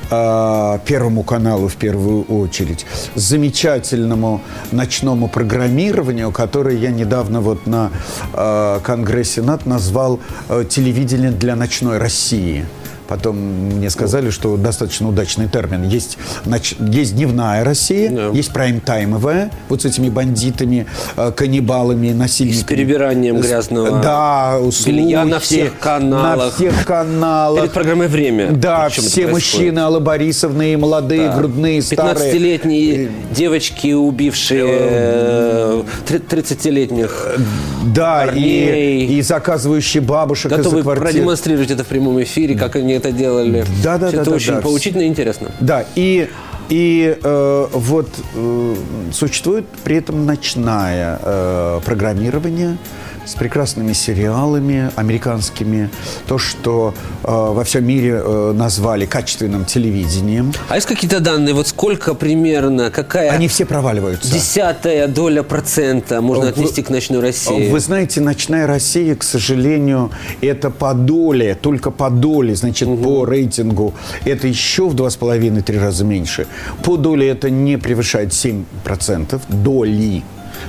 Первому 0.10 1.24
каналу 1.24 1.68
в 1.68 1.76
первую 1.76 2.24
очередь, 2.24 2.86
замечательному 3.16 4.42
ночному 4.72 5.28
программированию, 5.28 6.32
которое 6.32 6.76
я 6.76 6.90
недавно 6.90 7.42
вот 7.42 7.68
на 7.68 7.92
э, 8.34 8.80
Конгрессе 8.84 9.42
НАТ 9.42 9.66
назвал 9.66 10.20
э, 10.50 10.66
«Телевидение 10.68 11.32
для 11.32 11.56
ночной 11.56 12.00
России». 12.00 12.66
Потом 13.10 13.38
мне 13.38 13.90
сказали, 13.90 14.30
что 14.30 14.56
достаточно 14.56 15.10
удачный 15.10 15.48
термин. 15.48 15.82
Есть, 15.82 16.20
нач... 16.46 16.76
есть 16.78 17.16
дневная 17.16 17.64
Россия, 17.64 18.12
да. 18.12 18.28
есть 18.28 18.54
прайм-таймовая, 18.54 19.50
вот 19.68 19.82
с 19.82 19.86
этими 19.86 20.10
бандитами, 20.10 20.86
э, 21.18 21.32
каннибалами, 21.32 22.12
насильниками. 22.12 22.62
с 22.62 22.64
перебиранием 22.66 23.42
грязного 23.42 24.00
да, 24.00 24.60
слухи, 24.62 24.90
белья 24.90 25.26
на 25.26 25.40
всех 25.40 25.80
каналах. 25.80 26.46
На 26.46 26.52
всех 26.52 26.86
каналах. 26.86 27.62
Перед 27.62 27.74
программой 27.74 28.08
«Время». 28.10 28.52
Да, 28.52 28.90
все 28.90 29.26
мужчины, 29.26 29.80
Алла 29.80 30.00
Борисовна, 30.00 30.72
и 30.72 30.76
молодые, 30.76 31.30
да. 31.30 31.38
грудные, 31.38 31.82
старые. 31.82 32.32
15-летние 32.32 33.10
девочки, 33.32 33.94
убившие 33.94 35.84
30-летних 36.08 37.28
э, 37.38 37.42
Да, 37.88 38.26
парней. 38.28 39.08
и, 39.08 39.18
и 39.18 39.22
заказывающие 39.24 40.02
бабушек 40.02 40.52
Готовы 40.52 40.84
продемонстрировать 40.84 41.72
это 41.72 41.84
в 41.84 41.88
прямом 41.88 42.22
эфире, 42.22 42.56
как 42.56 42.76
они 42.76 42.99
это 43.00 43.12
делали. 43.12 43.66
Да, 43.84 43.98
да, 43.98 44.12
да. 44.12 44.22
Это 44.22 44.30
да, 44.30 44.36
очень 44.36 44.54
да. 44.54 44.62
поучительно 44.62 45.02
и 45.02 45.08
интересно. 45.08 45.52
Да, 45.60 45.86
и 45.96 46.30
и 46.70 47.18
э, 47.22 47.68
вот 47.72 48.10
э, 48.36 48.76
существует 49.12 49.66
при 49.84 49.98
этом 49.98 50.26
ночное 50.26 51.20
э, 51.22 51.80
программирование, 51.84 52.78
с 53.26 53.36
прекрасными 53.36 53.94
сериалами 53.94 54.92
американскими, 54.96 55.90
то, 56.28 56.38
что 56.38 56.94
э, 57.24 57.28
во 57.28 57.64
всем 57.64 57.86
мире 57.86 58.22
э, 58.24 58.54
назвали 58.56 59.06
качественным 59.06 59.66
телевидением. 59.66 60.54
А 60.68 60.76
есть 60.76 60.88
какие-то 60.88 61.20
данные, 61.20 61.54
вот 61.54 61.68
сколько 61.68 62.14
примерно, 62.14 62.92
какая... 62.92 63.32
Они 63.32 63.48
все 63.48 63.66
проваливаются. 63.66 64.32
Десятая 64.32 65.08
доля 65.08 65.44
процента 65.44 66.22
можно 66.22 66.46
Вы- 66.46 66.50
отнести 66.50 66.82
к 66.82 66.90
«Ночной 66.90 67.20
России». 67.22 67.70
Вы 67.70 67.80
знаете, 67.80 68.22
«Ночная 68.22 68.68
Россия», 68.68 69.16
к 69.16 69.24
сожалению, 69.24 70.12
это 70.42 70.70
по 70.70 70.94
доле, 70.94 71.56
только 71.56 71.92
по 71.92 72.10
доле, 72.10 72.56
значит, 72.56 72.88
по 73.04 73.26
рейтингу, 73.26 73.94
это 74.26 74.48
еще 74.48 74.88
в 74.88 74.94
два 74.94 75.10
с 75.10 75.16
половиной-три 75.16 75.78
раза 75.78 76.06
меньше. 76.06 76.48
По 76.84 76.98
доле 76.98 77.28
это 77.30 77.50
не 77.50 77.78
превышает 77.78 78.32
7% 78.32 79.42
доли. 79.50 80.24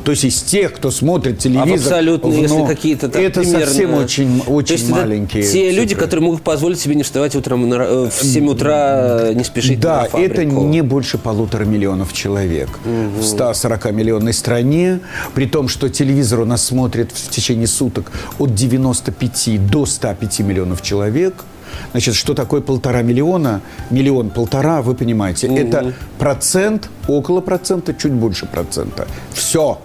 То 0.04 0.11
есть 0.12 0.25
из 0.25 0.42
тех, 0.42 0.73
кто 0.75 0.90
смотрит 0.90 1.38
телевизор... 1.38 1.92
абсолютно, 1.92 2.30
в 2.30 2.35
если 2.37 2.66
какие-то 2.66 3.09
там 3.09 3.23
Это 3.23 3.40
примерно- 3.40 3.66
совсем 3.66 3.94
очень, 3.94 4.40
То 4.40 4.50
очень 4.52 4.75
есть 4.76 4.88
это 4.88 4.94
маленькие 5.00 5.42
те 5.42 5.70
люди, 5.70 5.90
цифры. 5.90 6.04
которые 6.04 6.25
могут 6.26 6.42
позволить 6.42 6.80
себе 6.80 6.94
не 6.94 7.02
вставать 7.02 7.35
утром 7.35 7.68
на 7.68 7.75
э, 7.75 8.11
в 8.11 8.23
7 8.25 8.49
утра, 8.49 9.30
не 9.35 9.44
спешить 9.44 9.80
Да, 9.80 10.02
на 10.02 10.09
фабрику. 10.09 10.32
это 10.32 10.44
не 10.44 10.82
больше 10.82 11.18
полутора 11.18 11.64
миллионов 11.64 12.12
человек 12.12 12.68
в 12.85 13.23
140-миллионной 13.23 14.32
стране, 14.32 15.00
при 15.35 15.47
том, 15.47 15.68
что 15.68 15.88
телевизор 15.88 16.40
у 16.40 16.44
нас 16.44 16.64
смотрит 16.64 17.11
в 17.12 17.30
течение 17.30 17.66
суток 17.66 18.11
от 18.38 18.54
95 18.54 19.70
до 19.70 19.87
105 19.87 20.40
миллионов 20.40 20.82
человек. 20.82 21.44
Значит, 21.93 22.15
что 22.15 22.35
такое 22.35 22.61
полтора 22.61 23.03
миллиона? 23.03 23.61
Миллион-полтора, 23.91 24.83
вы 24.83 24.95
понимаете, 24.95 25.47
это 25.47 25.93
процент, 26.19 26.89
около 27.09 27.41
процента, 27.41 27.95
чуть 27.95 28.12
больше 28.12 28.47
процента. 28.47 29.07
Все. 29.33 29.79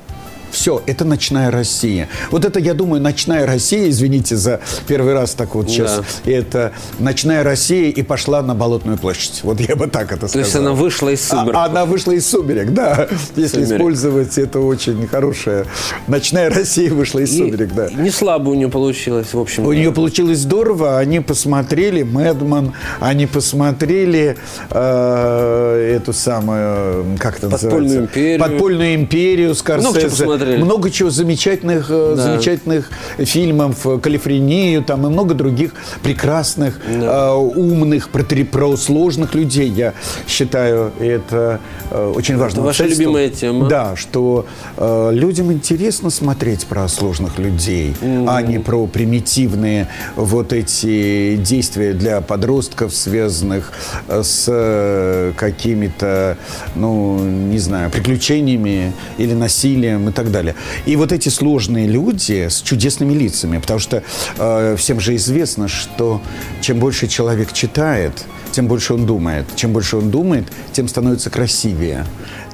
Все, 0.55 0.81
это 0.85 1.03
ночная 1.03 1.51
Россия. 1.51 2.07
Вот 2.31 2.45
это, 2.45 2.61
я 2.61 2.73
думаю, 2.73 3.01
ночная 3.01 3.45
Россия, 3.45 3.89
извините 3.89 4.37
за 4.37 4.61
первый 4.87 5.13
раз 5.13 5.33
так 5.33 5.53
вот 5.53 5.69
сейчас, 5.69 6.01
это 6.23 6.71
ночная 6.97 7.43
Россия 7.43 7.89
и 7.91 8.01
пошла 8.03 8.41
на 8.41 8.55
Болотную 8.55 8.97
площадь. 8.97 9.41
Вот 9.43 9.59
я 9.59 9.75
бы 9.75 9.87
так 9.87 10.13
это 10.13 10.29
сказал. 10.29 10.31
То 10.31 10.39
есть 10.39 10.55
она 10.55 10.71
вышла 10.71 11.09
из 11.09 11.29
А- 11.29 11.41
сумерек. 11.41 11.55
она 11.57 11.85
вышла 11.85 12.11
из 12.13 12.25
сумерек, 12.25 12.69
да. 12.71 13.09
Если 13.35 13.57
Сумерек. 13.65 13.73
использовать 13.73 14.37
это 14.37 14.61
очень 14.61 15.05
хорошее. 15.07 15.65
Ночная 16.07 16.49
Россия 16.49 16.89
вышла 16.93 17.19
из 17.19 17.33
И 17.33 17.37
сумерек, 17.39 17.73
да. 17.73 17.89
Не 17.89 18.09
слабо 18.09 18.49
у 18.51 18.53
нее 18.53 18.69
получилось, 18.69 19.33
в 19.33 19.37
общем. 19.39 19.65
У 19.67 19.73
нее 19.73 19.91
получилось 19.91 20.39
здорово. 20.39 20.99
Они 20.99 21.19
посмотрели 21.19 22.03
Мэдман, 22.03 22.71
они 23.01 23.25
посмотрели 23.27 24.37
э, 24.71 25.95
эту 25.97 26.13
самую, 26.13 27.17
как 27.19 27.39
это 27.39 27.49
Подпольную 27.49 27.81
называется? 27.83 27.99
империю. 27.99 28.39
Подпольную 28.39 28.95
империю 28.95 29.53
Скорсезе. 29.55 29.89
Много 29.89 30.15
чего 30.15 30.37
посмотрели. 30.45 30.63
Много 30.63 30.91
чего 30.91 31.09
замечательных, 31.09 31.87
э, 31.89 32.13
Да. 32.15 32.23
замечательных 32.23 32.89
фильмов, 33.17 33.85
э, 33.85 33.99
Калифорнию, 33.99 34.83
там 34.83 35.05
и 35.05 35.09
много 35.09 35.33
других 35.33 35.71
прекрасных, 36.03 36.79
э, 36.87 37.31
умных, 37.33 38.09
протри- 38.11 38.45
про 38.45 38.75
сложных 38.77 39.35
людей. 39.35 39.69
Я 39.69 39.93
считаю, 40.27 40.91
это 40.99 41.59
э, 41.91 42.13
очень 42.15 42.37
важно. 42.37 42.61
ваша 42.61 42.83
Обстоятельство- 42.83 43.01
любимая 43.03 43.29
тема. 43.29 43.67
Да, 43.69 43.95
что 43.95 44.45
э, 44.77 45.09
людям 45.13 45.51
интересно 45.51 46.09
смотреть 46.09 46.65
про 46.65 46.87
сложных 46.87 47.39
людей, 47.39 47.93
а 48.27 48.41
не 48.41 48.59
про 48.59 48.87
примитивные 48.87 49.87
вот 50.15 50.53
эти 50.53 51.35
действия 51.37 51.93
для 51.93 52.21
подростков, 52.21 52.93
связанных 52.93 53.71
э, 54.07 54.23
с 54.23 54.45
э, 54.47 55.33
какими-то, 55.37 56.37
ну, 56.75 57.19
не 57.19 57.59
знаю, 57.59 57.89
приключениями 57.91 58.93
или 59.17 59.33
насилием 59.33 60.09
и 60.09 60.11
так 60.11 60.31
далее. 60.35 60.55
И 60.85 60.95
вот 60.95 61.11
эти 61.11 61.29
сложные 61.29 61.87
люди 61.87 62.47
с 62.49 62.61
чудесными 62.61 63.13
лицами, 63.13 63.57
потому 63.57 63.79
что 63.79 64.03
э, 64.37 64.75
всем 64.77 64.99
же 64.99 65.15
известно, 65.15 65.67
что 65.67 66.21
чем 66.61 66.79
больше 66.79 67.07
человек 67.07 67.53
читает, 67.53 68.25
тем 68.51 68.67
больше 68.67 68.93
он 68.93 69.05
думает. 69.05 69.45
Чем 69.55 69.73
больше 69.73 69.97
он 69.97 70.11
думает, 70.11 70.45
тем 70.71 70.87
становится 70.87 71.29
красивее. 71.29 72.05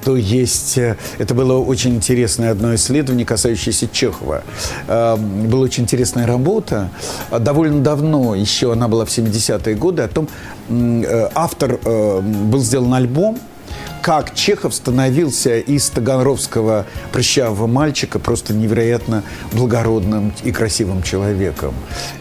То 0.04 0.18
есть 0.18 0.78
э, 0.78 0.98
это 1.20 1.34
было 1.34 1.58
очень 1.60 1.96
интересное 1.96 2.52
одно 2.52 2.74
исследование, 2.76 3.26
касающееся 3.26 3.88
Чехова. 3.92 4.44
Э, 4.88 5.16
Была 5.18 5.64
очень 5.64 5.84
интересная 5.84 6.26
работа. 6.26 6.90
Довольно 7.32 7.82
давно, 7.82 8.36
еще 8.36 8.74
она 8.74 8.88
была 8.88 9.06
в 9.06 9.10
70-е 9.10 9.76
годы, 9.76 10.02
о 10.02 10.08
том, 10.08 10.28
э, 10.70 11.30
автор, 11.36 11.80
был 11.84 12.60
сделан 12.60 12.94
альбом, 12.94 13.38
как 14.02 14.34
Чехов 14.34 14.74
становился 14.74 15.60
из 15.60 15.90
таганровского 15.90 16.86
прыщавого 17.12 17.68
мальчика 17.68 18.20
просто 18.20 18.54
невероятно 18.54 19.24
благородным 19.54 20.34
и 20.44 20.52
красивым 20.52 21.04
человеком. 21.04 21.74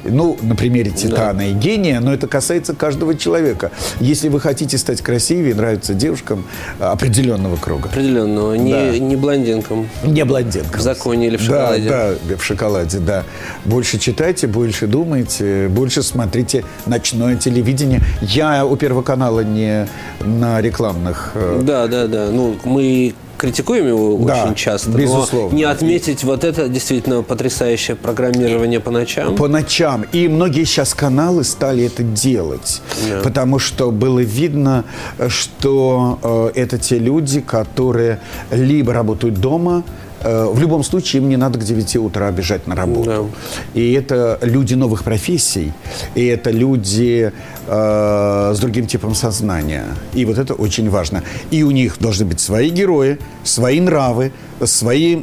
Ну, 0.05 0.37
на 0.43 0.55
примере 0.55 0.91
Титана 0.91 1.51
и 1.51 1.53
гения, 1.53 2.01
но 2.01 2.13
это 2.13 2.27
касается 2.27 2.75
каждого 2.75 3.15
человека. 3.17 3.71
Если 3.99 4.29
вы 4.29 4.41
хотите 4.41 4.77
стать 4.79 5.01
красивее, 5.01 5.55
нравиться 5.55 5.95
девушкам 5.95 6.45
определенного 6.79 7.57
круга. 7.57 7.89
Определенного. 7.89 8.55
Не, 8.55 8.73
Да. 8.73 8.99
не 8.99 9.17
блондинкам. 9.17 9.89
Не 10.05 10.25
блондинкам. 10.25 10.79
В 10.81 10.83
законе 10.83 11.29
или 11.29 11.37
в 11.37 11.43
шоколаде? 11.43 11.89
Да, 11.89 12.11
да, 12.29 12.37
в 12.37 12.45
шоколаде, 12.45 12.99
да. 12.99 13.25
Больше 13.65 13.99
читайте, 13.99 14.47
больше 14.47 14.87
думайте, 14.87 15.69
больше 15.69 16.03
смотрите 16.03 16.65
ночное 16.87 17.37
телевидение. 17.37 18.03
Я 18.21 18.67
у 18.67 18.77
Первого 18.77 19.03
канала 19.03 19.41
не 19.41 19.87
на 20.21 20.61
рекламных 20.61 21.33
э, 21.35 21.61
Да, 21.71 21.87
да, 21.87 22.07
да. 22.09 22.31
Ну, 22.33 22.57
мы 22.65 23.15
критикуем 23.39 23.87
его 23.87 24.19
Да, 24.27 24.43
очень 24.45 24.55
часто, 24.57 24.91
безусловно. 24.91 25.51
но 25.53 25.57
не 25.57 25.63
отметить 25.63 26.25
вот 26.25 26.43
это 26.43 26.69
действительно 26.69 27.23
потрясающее 27.23 27.97
программирование 27.97 28.81
по 28.81 28.91
ночам. 28.91 29.37
по 29.37 29.47
ночам. 29.47 30.05
И 30.13 30.27
многие 30.29 30.65
сейчас 30.65 30.95
каналы 30.95 31.45
стали 31.45 31.85
это 31.85 32.03
делать, 32.03 32.83
Да. 33.09 33.21
потому 33.23 33.59
что 33.61 33.93
было 33.93 34.19
видно, 34.19 34.85
что 35.29 36.19
э, 36.55 36.61
это 36.61 36.77
те 36.79 36.99
люди, 36.99 37.41
которые 37.41 38.19
либо 38.51 38.93
работают 38.93 39.37
дома, 39.37 39.85
в 40.23 40.61
любом 40.61 40.85
случае 40.85 41.23
им 41.23 41.29
не 41.29 41.37
надо 41.37 41.59
к 41.59 41.65
9 41.65 41.97
утра 41.97 42.31
бежать 42.31 42.67
на 42.67 42.75
работу. 42.75 43.31
И 43.75 43.93
это 43.93 44.39
люди 44.43 44.75
новых 44.75 45.03
профессий, 45.05 45.73
и 46.15 46.27
это 46.27 46.51
люди 46.51 47.33
э, 47.67 48.53
с 48.55 48.59
другим 48.59 48.87
типом 48.87 49.15
сознания. 49.15 49.85
И 50.15 50.25
вот 50.25 50.39
это 50.39 50.55
очень 50.55 50.91
важно. 50.91 51.23
И 51.51 51.63
у 51.63 51.71
них 51.71 51.99
должны 51.99 52.27
быть 52.27 52.41
свои 52.41 52.71
герои, 52.71 53.19
свои 53.45 53.81
нравы, 53.81 54.33
свои... 54.65 55.23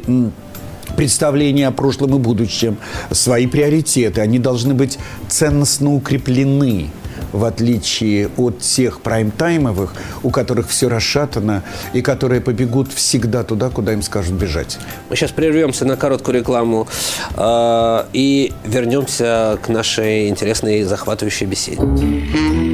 представления 0.96 1.68
о 1.68 1.70
прошлом 1.70 2.16
и 2.16 2.18
будущем, 2.18 2.78
свои 3.12 3.46
приоритеты. 3.46 4.20
Они 4.22 4.38
должны 4.38 4.74
быть 4.74 4.98
ценностно 5.28 5.94
укреплены 5.94 6.90
в 7.32 7.44
отличие 7.44 8.28
от 8.36 8.60
тех 8.60 9.00
прайм-таймовых, 9.00 9.94
у 10.22 10.30
которых 10.30 10.68
все 10.68 10.88
расшатано 10.88 11.62
и 11.92 12.02
которые 12.02 12.40
побегут 12.40 12.92
всегда 12.92 13.44
туда, 13.44 13.70
куда 13.70 13.92
им 13.92 14.02
скажут 14.02 14.34
бежать. 14.34 14.78
Мы 15.10 15.16
сейчас 15.16 15.30
прервемся 15.30 15.84
на 15.84 15.96
короткую 15.96 16.38
рекламу 16.38 16.88
э, 17.36 18.04
и 18.12 18.52
вернемся 18.64 19.58
к 19.62 19.68
нашей 19.68 20.28
интересной 20.28 20.80
и 20.80 20.84
захватывающей 20.84 21.46
беседе. 21.46 21.78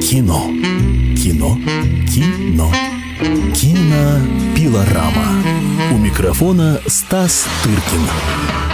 Кино. 0.01 0.45
Кино. 1.15 1.57
Кино. 2.13 2.71
Кинопилорама. 3.55 5.43
У 5.91 5.97
микрофона 5.97 6.79
Стас 6.87 7.45
Тыркин. 7.63 8.64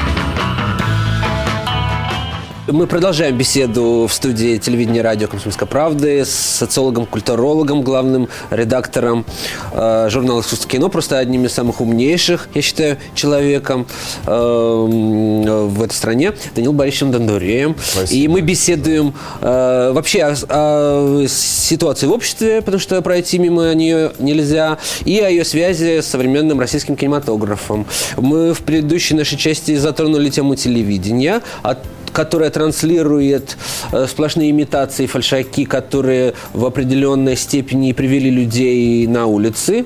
Мы 2.71 2.88
продолжаем 2.88 3.38
беседу 3.38 4.07
в 4.10 4.13
студии 4.13 4.55
телевидения 4.55 4.99
и 4.99 5.01
радио 5.01 5.27
«Комсомольской 5.27 5.67
правды» 5.67 6.23
с 6.23 6.29
социологом, 6.29 7.05
культурологом, 7.05 7.81
главным 7.81 8.29
редактором 8.49 9.25
э, 9.73 10.07
журнала 10.10 10.39
«Искусство 10.39 10.69
кино», 10.69 10.88
просто 10.88 11.19
одним 11.19 11.43
из 11.43 11.51
самых 11.51 11.81
умнейших, 11.81 12.47
я 12.53 12.62
считаю, 12.62 12.97
человеком 13.13 13.88
э, 14.25 14.31
в 14.31 15.84
этой 15.84 15.93
стране, 15.93 16.31
Данил 16.55 16.71
Борисовичем 16.71 17.12
Дондуреем. 17.12 17.75
И 18.10 18.29
мы 18.29 18.39
беседуем 18.39 19.15
э, 19.41 19.91
вообще 19.93 20.23
о, 20.23 20.36
о 20.47 21.25
ситуации 21.27 22.07
в 22.07 22.13
обществе, 22.13 22.62
потому 22.62 22.79
что 22.79 23.01
пройти 23.01 23.38
мимо 23.38 23.73
нее 23.73 24.13
нельзя, 24.19 24.77
и 25.03 25.19
о 25.19 25.29
ее 25.29 25.43
связи 25.43 25.99
с 25.99 26.07
современным 26.07 26.62
российским 26.62 26.95
кинематографом. 26.95 27.86
Мы 28.15 28.53
в 28.53 28.62
предыдущей 28.62 29.15
нашей 29.15 29.38
части 29.38 29.75
затронули 29.75 30.29
тему 30.29 30.55
телевидения, 30.55 31.41
от 31.63 31.79
которая 32.13 32.50
транслирует 32.50 33.58
э, 33.91 34.08
сплошные 34.08 34.52
имитации, 34.52 35.06
фальшаки, 35.06 35.65
которые 35.65 36.34
в 36.54 36.65
определенной 36.65 37.36
степени 37.36 37.91
привели 37.93 38.30
людей 38.30 39.08
на 39.08 39.26
улицы 39.26 39.86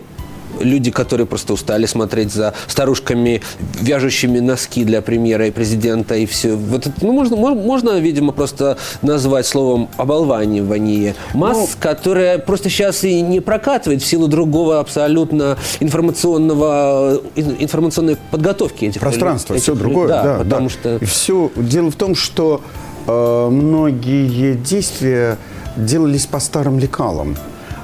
люди, 0.60 0.92
которые 0.92 1.28
просто 1.28 1.54
устали 1.54 1.86
смотреть 1.86 2.32
за 2.32 2.54
старушками, 2.68 3.42
вяжущими 3.82 4.40
носки 4.40 4.84
для 4.84 5.02
премьера 5.02 5.48
и 5.48 5.52
президента, 5.52 6.16
и 6.16 6.26
все. 6.26 6.56
Вот 6.56 6.88
это, 6.88 6.94
ну, 7.02 7.14
можно, 7.14 7.36
можно, 7.36 8.00
видимо, 8.00 8.32
просто 8.32 8.78
назвать 9.02 9.46
словом 9.46 9.90
оболванивание. 9.98 11.16
Масс, 11.34 11.58
ну, 11.58 11.68
которая 11.80 12.38
просто 12.40 12.70
сейчас 12.70 13.04
и 13.04 13.22
не 13.22 13.40
прокатывает 13.40 14.02
в 14.02 14.06
силу 14.06 14.28
другого 14.28 14.80
абсолютно 14.80 15.58
информационного, 15.80 17.22
информационной 17.36 18.18
подготовки 18.32 18.86
этих 18.86 19.02
Пространство, 19.02 19.54
этих, 19.54 19.64
все 19.64 19.76
другое, 19.76 20.08
да, 20.08 20.24
да 20.24 20.38
потому 20.40 20.68
да. 20.68 20.74
что... 20.74 20.98
И 20.98 21.06
все, 21.06 21.52
дело 21.56 21.92
в 21.92 21.96
том, 21.96 22.16
что 22.16 22.62
э, 23.08 23.48
многие 23.50 24.56
действия 24.56 25.38
делались 25.76 26.26
по 26.26 26.40
старым 26.40 26.80
лекалам 26.80 27.36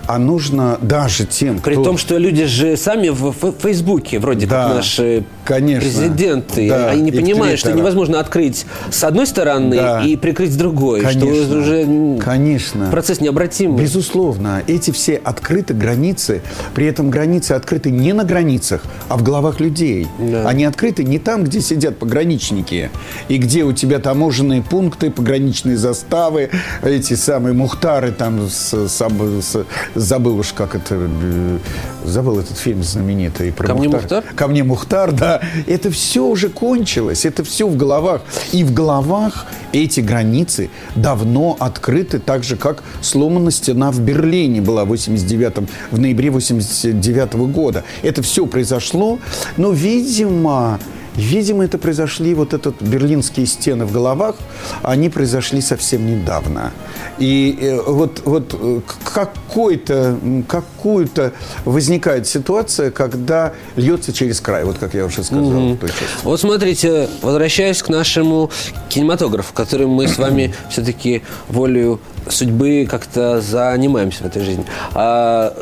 а 0.07 0.17
нужно 0.17 0.77
даже 0.81 1.25
тем, 1.25 1.59
При 1.59 1.73
кто... 1.73 1.83
том, 1.83 1.97
что 1.97 2.17
люди 2.17 2.45
же 2.45 2.77
сами 2.77 3.09
в 3.09 3.33
Фейсбуке, 3.33 4.19
вроде 4.19 4.45
да, 4.47 4.67
как 4.67 4.75
наши 4.77 5.23
конечно, 5.51 5.89
президенты, 5.89 6.69
да, 6.69 6.89
они 6.89 7.01
не 7.01 7.11
понимают, 7.11 7.59
что 7.59 7.71
невозможно 7.73 8.19
открыть 8.19 8.65
с 8.89 9.03
одной 9.03 9.27
стороны 9.27 9.75
да, 9.75 10.01
и 10.01 10.15
прикрыть 10.15 10.53
с 10.53 10.55
другой, 10.55 11.01
конечно, 11.01 11.21
что 11.21 11.57
уже 11.57 12.17
конечно. 12.19 12.89
процесс 12.89 13.19
необратимый. 13.19 13.81
Безусловно, 13.81 14.63
эти 14.67 14.91
все 14.91 15.17
открыты 15.17 15.73
границы, 15.73 16.41
при 16.73 16.85
этом 16.85 17.09
границы 17.09 17.53
открыты 17.53 17.91
не 17.91 18.13
на 18.13 18.23
границах, 18.23 18.81
а 19.09 19.17
в 19.17 19.23
головах 19.23 19.59
людей. 19.59 20.07
Да. 20.19 20.47
Они 20.47 20.63
открыты 20.63 21.03
не 21.03 21.19
там, 21.19 21.43
где 21.43 21.61
сидят 21.61 21.97
пограничники, 21.97 22.89
и 23.27 23.37
где 23.37 23.63
у 23.63 23.73
тебя 23.73 23.99
таможенные 23.99 24.61
пункты, 24.61 25.11
пограничные 25.11 25.77
заставы, 25.77 26.49
эти 26.81 27.15
самые 27.15 27.53
мухтары 27.53 28.11
там 28.11 28.47
с, 28.49 28.87
с, 28.87 29.01
с 29.01 29.65
забыл 29.95 30.39
уж, 30.39 30.53
как 30.53 30.75
это... 30.75 30.95
Э, 30.99 31.57
забыл 32.05 32.39
этот 32.39 32.57
фильм 32.57 32.83
знаменитый. 32.83 33.51
Про 33.51 33.67
Ко 33.67 33.75
Мухтар. 33.75 34.23
Ко 34.35 34.47
мне 34.47 34.63
Мухтар, 34.63 35.11
да. 35.11 35.40
Это 35.67 35.89
все 35.91 36.25
уже 36.25 36.49
кончилось. 36.49 37.25
Это 37.25 37.43
все 37.43 37.67
в 37.67 37.75
головах. 37.75 38.21
И 38.51 38.63
в 38.63 38.73
головах 38.73 39.45
эти 39.73 39.99
границы 39.99 40.69
давно 40.95 41.55
открыты, 41.59 42.19
так 42.19 42.43
же, 42.43 42.55
как 42.55 42.83
сломана 43.01 43.51
стена 43.51 43.91
в 43.91 43.99
Берлине 43.99 44.61
была 44.61 44.85
в 44.85 44.89
89 44.89 45.67
в 45.91 45.99
ноябре 45.99 46.29
89 46.29 47.33
года. 47.51 47.83
Это 48.03 48.21
все 48.21 48.45
произошло, 48.45 49.19
но, 49.57 49.71
видимо, 49.71 50.79
Видимо, 51.21 51.63
это 51.63 51.77
произошли, 51.77 52.33
вот 52.33 52.53
этот 52.53 52.81
берлинские 52.81 53.45
стены 53.45 53.85
в 53.85 53.91
головах, 53.91 54.35
они 54.81 55.09
произошли 55.09 55.61
совсем 55.61 56.05
недавно. 56.05 56.71
И 57.19 57.57
э, 57.61 57.79
вот, 57.85 58.21
вот 58.25 58.55
э, 58.59 58.81
какой-то, 59.13 60.17
какую-то 60.47 61.33
возникает 61.63 62.27
ситуация, 62.27 62.89
когда 62.89 63.53
льется 63.75 64.13
через 64.13 64.41
край, 64.41 64.63
вот 64.63 64.79
как 64.79 64.95
я 64.95 65.05
уже 65.05 65.23
сказал. 65.23 65.43
Mm-hmm. 65.43 65.91
Вот 66.23 66.39
смотрите, 66.39 67.07
возвращаясь 67.21 67.83
к 67.83 67.89
нашему 67.89 68.49
кинематографу, 68.89 69.53
которым 69.53 69.91
мы 69.91 70.07
с 70.07 70.17
вами 70.17 70.55
все-таки 70.69 71.21
волею 71.49 71.99
судьбы 72.29 72.87
как-то 72.89 73.41
занимаемся 73.41 74.23
в 74.23 74.27
этой 74.27 74.43
жизни. 74.43 74.65
А, 74.93 75.53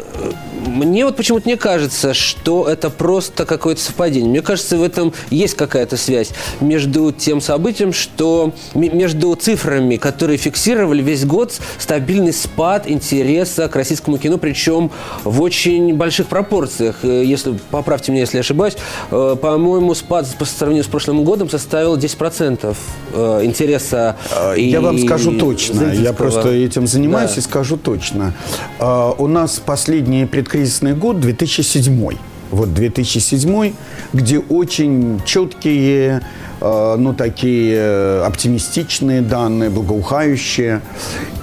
мне 0.65 1.06
вот 1.06 1.15
почему-то 1.15 1.48
не 1.48 1.58
кажется, 1.58 2.13
что 2.13 2.67
это 2.67 2.89
просто 2.89 3.45
какое-то 3.45 3.82
совпадение. 3.82 4.30
Мне 4.30 4.41
кажется, 4.41 4.78
в 4.78 4.84
этом 4.84 5.13
есть 5.30 5.56
какая-то 5.56 5.98
связь 5.98 6.32
между 6.60 7.12
тем 7.12 7.41
событием, 7.41 7.93
что 7.93 8.54
между 8.74 9.36
цифрами, 9.36 9.95
которые 9.98 10.38
фиксировали 10.38 11.02
весь 11.02 11.26
год 11.26 11.54
стабильный 11.78 12.34
спад 12.34 12.89
интереса 12.89 13.67
к 13.67 13.76
российскому 13.76 14.17
кино, 14.17 14.38
причем 14.38 14.91
в 15.24 15.41
очень 15.41 15.95
больших 15.95 16.28
пропорциях. 16.28 16.98
Э, 17.04 17.24
если 17.24 17.58
поправьте 17.72 18.12
меня, 18.12 18.22
если 18.22 18.38
я 18.38 18.41
ошибаюсь, 18.41 18.76
э, 19.12 19.36
по-моему, 19.41 19.93
спад 19.93 20.28
по 20.38 20.45
сравнению 20.45 20.84
с 20.84 20.88
прошлым 20.88 21.24
годом 21.24 21.50
составил 21.50 21.98
10% 21.98 22.76
э, 23.13 23.41
интереса. 23.43 24.17
Я 24.56 24.56
и, 24.56 24.78
вам 24.78 25.00
скажу 25.00 25.38
точно. 25.38 25.91
Я 25.93 26.13
просто 26.13 26.50
этим 26.50 26.88
занимаюсь 26.88 27.32
да. 27.32 27.38
и 27.38 27.41
скажу 27.41 27.78
точно. 27.78 28.34
У 28.80 29.28
нас 29.28 29.62
последний 29.63 30.26
предкризисный 30.49 30.95
год 30.95 31.19
2007 31.19 32.17
вот 32.49 32.73
2007, 32.73 33.73
где 34.13 34.39
очень 34.39 35.21
четкие 35.23 36.21
ну, 36.62 37.13
такие 37.13 37.76
э, 37.76 38.24
оптимистичные 38.26 39.22
данные, 39.22 39.69
благоухающие. 39.69 40.82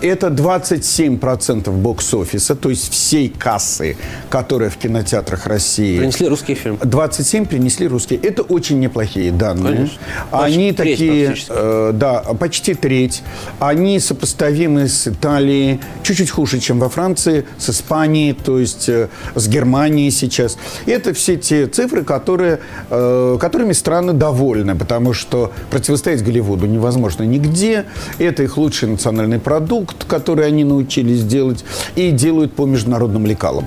Это 0.03 0.29
27% 0.29 1.71
бокс-офиса, 1.71 2.55
то 2.55 2.71
есть 2.71 2.93
всей 2.93 3.29
кассы, 3.29 3.97
которая 4.29 4.71
в 4.71 4.77
кинотеатрах 4.77 5.47
России. 5.47 5.99
Принесли 5.99 6.29
русские 6.29 6.57
фильмы. 6.57 6.79
27 6.83 7.47
принесли 7.47 7.89
русские. 7.89 8.19
Это 8.21 8.43
очень 8.43 8.79
неплохие 8.79 9.33
данные. 9.33 9.75
Конечно. 9.75 9.99
Они 10.31 10.73
почти 10.73 10.97
такие, 10.97 11.37
э, 11.49 11.91
да, 11.95 12.19
почти 12.39 12.75
треть. 12.75 13.23
Они 13.59 13.99
сопоставимы 14.01 14.89
с 14.89 15.09
Италией, 15.09 15.81
чуть-чуть 16.03 16.31
хуже, 16.31 16.61
чем 16.61 16.79
во 16.79 16.89
Франции, 16.89 17.47
с 17.59 17.71
Испанией, 17.71 18.35
то 18.35 18.59
есть 18.59 18.89
э, 18.89 19.09
с 19.35 19.49
Германией 19.49 20.11
сейчас. 20.11 20.59
Это 20.87 21.15
все 21.15 21.37
те 21.37 21.67
цифры, 21.67 22.05
которые, 22.05 22.61
э, 22.91 23.39
которыми 23.41 23.73
страны 23.73 24.13
довольны, 24.13 24.77
потому 24.77 25.06
потому 25.07 25.15
что 25.15 25.53
противостоять 25.71 26.25
Голливуду 26.25 26.67
невозможно 26.67 27.23
нигде. 27.23 27.85
Это 28.19 28.43
их 28.43 28.57
лучший 28.57 28.89
национальный 28.89 29.39
продукт, 29.39 30.05
который 30.05 30.47
они 30.47 30.65
научились 30.65 31.23
делать, 31.23 31.65
и 31.95 32.11
делают 32.11 32.55
по 32.55 32.67
международным 32.67 33.25
лекалам, 33.25 33.67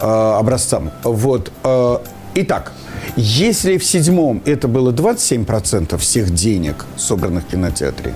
э, 0.00 0.06
образцам. 0.06 0.92
Вот. 1.02 1.50
Э, 1.64 1.98
итак, 2.36 2.72
если 3.16 3.78
в 3.78 3.84
седьмом 3.84 4.42
это 4.44 4.68
было 4.68 4.92
27% 4.92 5.96
всех 5.98 6.30
денег, 6.34 6.86
собранных 6.96 7.44
в 7.44 7.46
кинотеатре, 7.48 8.14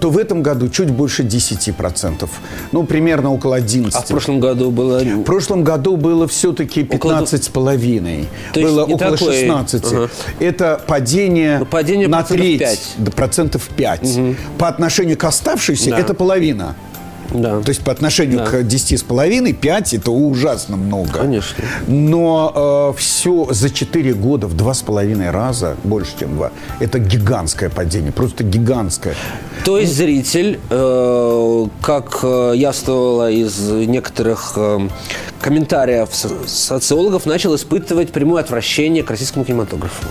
то 0.00 0.10
в 0.10 0.18
этом 0.18 0.42
году 0.42 0.68
чуть 0.68 0.90
больше 0.90 1.22
10%. 1.22 2.28
Ну, 2.72 2.84
примерно 2.84 3.32
около 3.32 3.56
11. 3.56 3.94
А 3.94 4.02
в 4.02 4.06
прошлом 4.06 4.40
году 4.40 4.70
было... 4.70 5.00
В 5.00 5.22
прошлом 5.22 5.64
году 5.64 5.96
было 5.96 6.28
все-таки 6.28 6.84
15 6.84 7.44
с 7.44 7.48
половиной. 7.48 8.28
Было 8.54 8.84
около 8.84 9.16
такой... 9.16 9.32
16. 9.32 9.84
Ага. 9.84 10.10
Это 10.38 10.80
падение, 10.86 11.58
ну, 11.58 11.66
падение 11.66 12.08
на 12.08 12.22
треть. 12.22 12.60
5. 12.96 13.14
Процентов 13.14 13.68
5. 13.76 14.02
Угу. 14.02 14.36
По 14.58 14.68
отношению 14.68 15.16
к 15.16 15.24
оставшейся 15.24 15.90
да. 15.90 15.98
это 15.98 16.14
половина. 16.14 16.76
Да. 17.32 17.60
То 17.60 17.68
есть 17.68 17.82
по 17.82 17.92
отношению 17.92 18.38
да. 18.38 18.46
к 18.46 18.54
10,5, 18.54 19.52
5 19.52 19.94
это 19.94 20.10
ужасно 20.10 20.76
много. 20.76 21.12
Конечно. 21.12 21.64
Но 21.86 22.92
э, 22.94 22.98
все 22.98 23.48
за 23.50 23.70
4 23.70 24.14
года 24.14 24.46
в 24.46 24.54
2,5 24.54 25.30
раза, 25.30 25.76
больше, 25.84 26.12
чем 26.18 26.36
2, 26.36 26.50
это 26.80 26.98
гигантское 26.98 27.70
падение, 27.70 28.12
просто 28.12 28.44
гигантское. 28.44 29.14
То 29.64 29.78
есть 29.78 29.94
зритель, 29.94 30.58
э, 30.70 31.66
как 31.82 32.20
э, 32.22 32.52
явствовало 32.56 33.30
из 33.30 33.58
некоторых 33.68 34.52
э, 34.56 34.88
комментариев 35.40 36.08
социологов, 36.46 37.26
начал 37.26 37.54
испытывать 37.54 38.10
прямое 38.10 38.42
отвращение 38.42 39.02
к 39.02 39.10
российскому 39.10 39.44
кинематографу. 39.44 40.06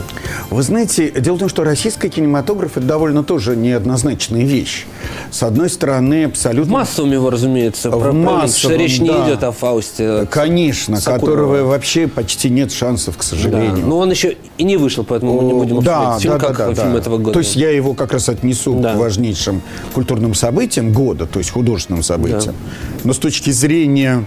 Вы 0.50 0.62
знаете, 0.64 1.12
дело 1.12 1.36
в 1.36 1.40
том, 1.40 1.50
что 1.50 1.64
российский 1.64 2.10
кинематограф– 2.10 2.72
это 2.78 2.86
довольно 2.86 3.24
тоже 3.24 3.56
неоднозначная 3.56 4.44
вещь. 4.44 4.86
С 5.32 5.44
одной 5.44 5.70
стороны, 5.70 6.26
абсолютно... 6.26 6.70
В 6.70 6.74
массовом 6.74 7.07
его, 7.14 7.30
разумеется, 7.30 7.90
в 7.90 8.14
массовом, 8.14 8.50
что 8.50 8.76
речь 8.76 9.00
да. 9.00 9.06
не 9.06 9.12
идет 9.12 9.44
о 9.44 9.52
Фаусте. 9.52 10.28
Конечно, 10.30 11.00
Сакурова. 11.00 11.20
которого 11.20 11.64
вообще 11.68 12.08
почти 12.08 12.50
нет 12.50 12.72
шансов, 12.72 13.18
к 13.18 13.24
сожалению. 13.24 13.78
Да. 13.78 13.88
Но 13.88 13.98
он 14.00 14.12
еще 14.12 14.38
и 14.58 14.64
не 14.64 14.78
вышел, 14.78 15.04
поэтому 15.04 15.42
мы 15.42 15.48
не 15.48 15.54
будем 15.54 15.84
да, 15.84 16.18
фильм 16.20 16.38
да, 16.38 16.40
как 16.40 16.58
да, 16.58 16.74
фильм 16.74 16.94
да. 16.94 17.00
этого 17.00 17.18
года. 17.18 17.34
То 17.34 17.40
есть 17.40 17.56
я 17.56 17.70
его 17.70 17.94
как 17.94 18.14
раз 18.14 18.30
отнесу 18.30 18.80
да. 18.80 18.94
к 18.94 18.98
важнейшим 18.98 19.62
культурным 19.94 20.34
событиям 20.34 20.94
года, 20.94 21.26
то 21.26 21.40
есть 21.40 21.52
художественным 21.52 22.04
событиям. 22.04 22.56
Да. 22.56 23.00
Но 23.04 23.14
с 23.14 23.18
точки 23.18 23.52
зрения 23.52 24.26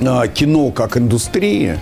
а, 0.00 0.26
кино 0.28 0.70
как 0.70 0.96
индустрии, 0.96 1.78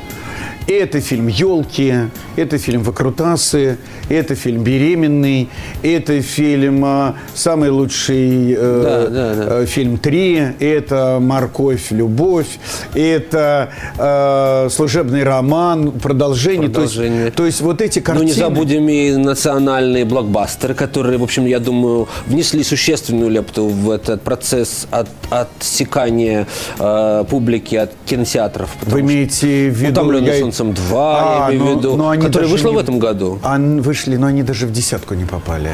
это 0.68 1.00
фильм 1.00 1.28
«Елки», 1.28 1.94
это 2.36 2.58
фильм 2.58 2.82
«Выкрутасы», 2.82 3.78
это 4.10 4.34
фильм 4.34 4.62
«Беременный», 4.62 5.48
это 5.82 6.20
фильм 6.20 6.84
а, 6.84 7.14
«Самый 7.34 7.70
лучший 7.70 8.52
э, 8.52 8.82
да, 8.82 9.08
да, 9.08 9.34
да. 9.34 9.62
Э, 9.62 9.66
фильм 9.66 9.96
«Три», 9.96 10.40
это 10.60 11.18
«Морковь, 11.20 11.90
любовь», 11.90 12.58
это 12.94 13.70
э, 13.96 14.68
«Служебный 14.70 15.24
роман», 15.24 15.92
продолжение. 15.92 16.68
продолжение. 16.68 17.18
То, 17.18 17.24
есть, 17.24 17.36
то 17.36 17.46
есть 17.46 17.60
вот 17.62 17.80
эти 17.80 18.00
картины... 18.00 18.28
Ну, 18.28 18.34
не 18.34 18.38
забудем 18.38 18.88
и 18.90 19.12
национальные 19.16 20.04
блокбастеры, 20.04 20.74
которые, 20.74 21.18
в 21.18 21.22
общем, 21.22 21.46
я 21.46 21.60
думаю, 21.60 22.08
внесли 22.26 22.62
существенную 22.62 23.30
лепту 23.30 23.68
в 23.68 23.90
этот 23.90 24.20
процесс 24.20 24.86
от, 24.90 25.08
отсекания 25.30 26.46
э, 26.78 27.24
публики 27.28 27.76
от 27.76 27.92
кинотеатров. 28.04 28.70
Вы 28.82 29.00
имеете 29.00 29.70
в 29.70 29.74
виду... 29.74 29.92
«Утомленный 29.92 30.38
солнцем 30.58 30.70
2», 30.70 30.92
а, 30.92 31.48
я 31.50 31.56
имею 31.56 31.76
в 31.76 31.78
виду, 31.78 31.90
но, 31.90 32.04
но 32.04 32.10
они 32.10 32.26
которые 32.26 32.50
вышло 32.50 32.70
не... 32.70 32.74
в 32.76 32.78
этом 32.78 32.98
году. 32.98 33.38
Они 33.42 33.80
вышли, 33.80 34.16
но 34.16 34.26
они 34.26 34.42
даже 34.42 34.66
в 34.66 34.72
десятку 34.72 35.14
не 35.14 35.24
попали. 35.24 35.70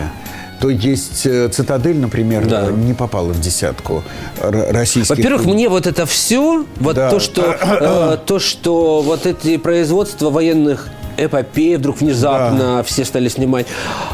то 0.61 0.71
есть 0.71 1.27
э, 1.27 1.49
«Цитадель», 1.49 1.99
например, 1.99 2.47
Да. 2.47 2.71
не 2.71 2.95
попала 2.95 3.33
в 3.33 3.41
десятку 3.41 4.03
российских. 4.41 5.17
Во-первых, 5.17 5.45
мне 5.47 5.69
вот 5.69 5.87
это 5.87 6.07
все, 6.07 6.65
вот 6.81 6.97
Да. 6.97 7.11
то, 7.11 7.21
что, 7.21 7.43
э, 7.61 8.17
то, 8.25 8.39
что 8.39 9.03
вот 9.03 9.27
эти 9.27 9.57
производства 9.59 10.31
военных 10.31 10.89
эпопеи 11.17 11.77
вдруг 11.77 12.01
внезапно 12.01 12.83
все 12.85 13.05
стали 13.05 13.29
снимать. 13.29 13.67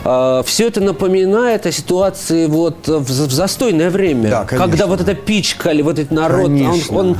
все 0.02 0.66
это 0.66 0.80
напоминает 0.82 1.64
о 1.66 1.72
ситуации 1.72 2.46
вот 2.46 2.88
в, 2.88 3.04
в 3.04 3.32
застойное 3.32 3.88
время, 3.88 4.28
Да, 4.30 4.44
конечно. 4.44 4.68
когда 4.68 4.86
вот 4.86 5.00
это 5.00 5.14
пичкали, 5.14 5.80
вот 5.82 5.98
этот 5.98 6.10
народ, 6.10 6.48
он, 6.48 6.58
Конечно. 6.58 6.98
он 6.98 7.16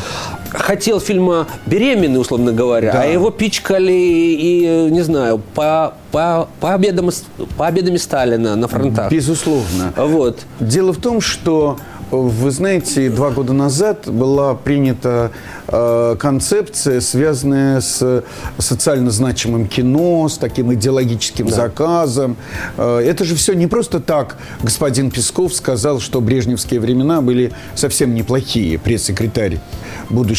хотел 0.51 1.01
фильма 1.01 1.47
«Беременный», 1.67 2.21
условно 2.21 2.53
говоря, 2.53 2.93
Да. 2.93 3.03
а 3.03 3.05
его 3.07 3.31
пичкали 3.31 3.93
и, 3.93 4.89
не 4.91 5.03
знаю, 5.03 5.41
по, 5.55 5.95
по, 6.13 6.49
по, 6.61 6.75
обедам, 6.75 7.11
по 7.57 7.67
обедами 7.67 7.97
Сталина 7.97 8.57
на 8.57 8.69
фронтах. 8.69 9.11
Безусловно. 9.11 9.93
Вот. 9.97 10.41
Дело 10.61 10.93
в 10.93 10.99
том, 10.99 11.21
что 11.21 11.79
вы 12.11 12.51
знаете, 12.51 13.09
два 13.09 13.31
года 13.31 13.53
назад 13.53 14.09
была 14.09 14.55
принята 14.55 15.31
э, 15.69 16.17
концепция, 16.19 17.01
связанная 17.01 17.81
с 17.81 18.25
социально 18.59 19.13
значимым 19.13 19.69
кино, 19.69 20.29
с 20.29 20.37
таким 20.37 20.75
идеологическим 20.75 21.49
заказом. 21.49 22.37
Э, 22.77 22.99
это 22.99 23.25
же 23.25 23.37
все 23.37 23.53
не 23.53 23.69
просто 23.69 24.01
так. 24.01 24.39
Господин 24.61 25.13
Песков 25.13 25.55
сказал, 25.55 26.01
что 26.01 26.21
брежневские 26.21 26.81
времена 26.81 27.21
были 27.21 27.53
совсем 27.77 28.13
неплохие, 28.15 28.77
пресс-секретарь 28.79 29.61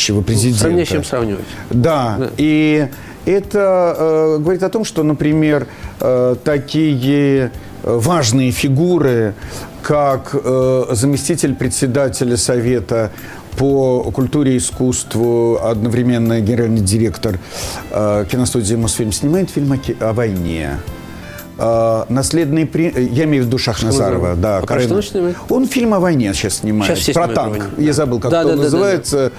будущего 0.01 0.21
президента. 0.21 0.59
Сравнение 0.59 0.85
с 0.85 0.89
чем 0.89 1.03
сравнивать. 1.03 1.45
Да, 1.69 2.31
и 2.37 2.87
это 3.25 3.95
э, 3.97 4.37
говорит 4.39 4.63
о 4.63 4.69
том, 4.69 4.83
что, 4.83 5.03
например, 5.03 5.67
э, 5.99 6.35
такие 6.43 7.51
э, 7.83 7.97
важные 7.97 8.51
фигуры, 8.51 9.33
как 9.83 10.31
э, 10.33 10.85
заместитель 10.91 11.55
председателя 11.55 12.37
Совета 12.37 13.11
по 13.57 14.03
культуре 14.11 14.53
и 14.53 14.57
искусству, 14.57 15.59
одновременно 15.61 16.39
генеральный 16.39 16.81
директор 16.81 17.37
э, 17.91 18.25
киностудии 18.31 18.75
«Мосфильм» 18.75 19.11
снимает 19.11 19.49
фильм 19.49 19.73
о, 19.73 20.09
о 20.09 20.13
войне. 20.13 20.77
Э, 21.63 22.05
наследный 22.09 22.65
при... 22.65 22.91
Я 23.13 23.25
имею 23.25 23.43
в 23.43 23.47
виду 23.47 23.59
Шахназарова. 23.59 24.35
Да, 24.35 24.57
А 24.57 24.61
Карен- 24.65 25.35
он 25.49 25.67
фильм 25.67 25.93
о 25.93 25.99
войне 25.99 26.33
сейчас 26.33 26.55
снимает. 26.55 26.97
Сейчас 26.97 27.13
про 27.13 27.27
танк. 27.27 27.51
войне, 27.51 27.65
Я 27.77 27.87
да. 27.87 27.93
забыл, 27.93 28.19
как 28.19 28.31
Да, 28.31 28.39
он 28.39 28.45
да, 28.45 28.49
да, 28.49 28.55
да, 28.55 28.57
да. 28.57 28.63
называется. 28.63 29.31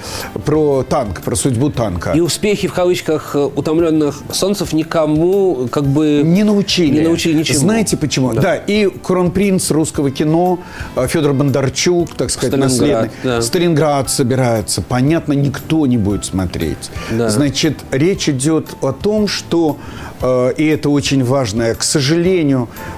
Про 0.45 0.85
танк, 0.89 1.21
про 1.23 1.35
судьбу 1.35 1.71
танка. 1.71 2.13
И 2.13 2.21
успехи 2.21 2.69
в 2.69 2.75
кавычках 2.75 3.35
утомленных 3.35 4.21
солнцев 4.33 4.73
никому 4.73 5.67
как 5.71 5.83
бы 5.85 6.23
Не 6.25 6.45
научили. 6.45 6.95
Не 6.95 7.01
научили 7.01 7.39
ничему. 7.39 7.59
Знаете 7.59 7.97
почему? 7.97 8.33
Да. 8.35 8.55
и 8.55 8.87
кронпринц 8.87 9.73
русского 9.73 10.13
кино 10.13 10.61
э, 10.95 11.09
Федор 11.09 11.33
Бондарчук, 11.33 12.15
так 12.15 12.31
сказать, 12.31 12.53
Сталинград, 12.53 12.81
наследный. 12.81 13.11
да. 13.25 13.43
Сталинград 13.43 14.11
собирается. 14.11 14.81
Понятно, 14.81 15.33
никто 15.33 15.87
не 15.87 15.99
будет 15.99 16.25
смотреть. 16.25 16.91
Да. 17.11 17.29
Значит, 17.31 17.79
речь 17.91 18.29
идет 18.29 18.69
о 18.81 18.93
том, 18.93 19.27
что, 19.27 19.77
э, 20.21 20.53
и 20.57 20.67
это 20.67 20.89
очень 20.89 21.25
важно, 21.25 21.75
к 21.75 21.83
сожалению, 21.83 22.12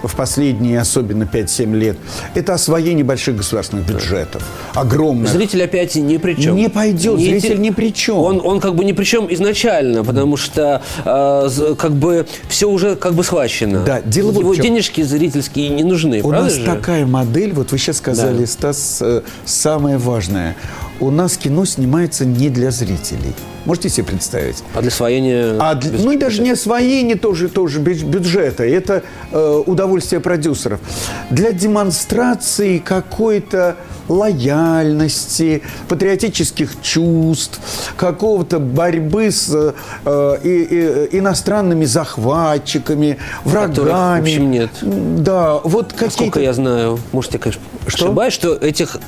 в 0.03 0.15
последние 0.17 0.81
особенно 0.81 1.25
5-7 1.25 1.75
лет, 1.77 1.97
это 2.35 2.55
освоение 2.55 3.05
больших 3.05 3.37
государственных 3.37 3.87
бюджетов. 3.87 4.43
Огромных. 4.75 5.31
Зритель 5.31 5.63
опять 5.65 5.95
ни 5.97 6.17
при 6.17 6.35
чем. 6.35 6.57
Не 6.57 6.69
пойдет, 6.69 7.19
зритель 7.19 7.61
ни 7.61 7.71
при 7.71 7.93
чем. 7.93 8.17
Он, 8.19 8.41
он 8.45 8.61
как 8.61 8.75
бы 8.75 8.85
ни 8.85 8.93
при 8.93 9.05
чем 9.05 9.33
изначально, 9.33 10.05
потому 10.05 10.37
что 10.37 10.83
э, 11.05 11.75
как 11.79 11.93
бы 11.93 12.27
все 12.49 12.69
уже 12.69 12.97
как 12.97 13.15
бы 13.15 13.25
схвачено. 13.25 13.85
Да, 13.85 14.01
дело 14.03 14.33
вот 14.33 14.41
Его 14.41 14.53
в 14.53 14.57
чем. 14.57 14.65
денежки 14.65 15.03
зрительские 15.03 15.69
не 15.71 15.85
нужны, 15.85 16.21
У 16.23 16.31
нас 16.31 16.55
же? 16.55 16.65
такая 16.65 17.07
модель, 17.07 17.53
вот 17.53 17.73
вы 17.73 17.79
сейчас 17.79 17.99
сказали, 17.99 18.41
Да. 18.41 18.47
Стас, 18.47 18.99
э, 19.01 19.23
самое 19.45 19.99
важное. 19.99 20.57
У 21.01 21.11
нас 21.11 21.37
кино 21.37 21.65
снимается 21.65 22.25
не 22.25 22.49
для 22.51 22.71
зрителей. 22.71 23.35
Можете 23.65 23.89
себе 23.89 24.07
представить? 24.07 24.63
А 24.75 24.81
для 24.81 24.89
освоения... 24.89 25.57
А, 25.59 25.75
для- 25.75 25.99
ну 25.99 26.19
даже 26.19 26.43
не 26.43 26.51
освоение 26.51 27.17
тоже, 27.17 27.49
тоже 27.49 27.81
бю- 27.81 28.05
бюджета, 28.05 28.65
это 28.65 29.03
э, 29.33 29.63
удовольствие 29.67 30.21
продюсеров. 30.21 30.81
Для 31.31 31.53
демонстрации 31.53 32.79
какой-то 32.79 33.77
лояльности, 34.09 35.63
патриотических 35.89 36.73
чувств, 36.83 37.59
какого-то 37.97 38.59
борьбы 38.59 39.31
с 39.31 39.49
э, 40.05 40.37
и- 40.45 40.49
и- 40.49 41.19
иностранными 41.19 41.87
захватчиками, 41.87 43.19
врагами. 43.45 44.21
в 44.21 44.23
общем, 44.25 44.51
нет. 44.51 44.71
Да, 44.83 45.55
вот 45.65 45.93
Сколько 45.93 46.11
какие-то... 46.17 46.41
я 46.41 46.53
знаю, 46.53 46.99
может, 47.13 47.33
я, 47.33 47.39
конечно, 47.39 47.63
Что? 47.87 48.05
ошибаюсь, 48.07 48.35
что 48.35 48.55
этих 48.55 48.99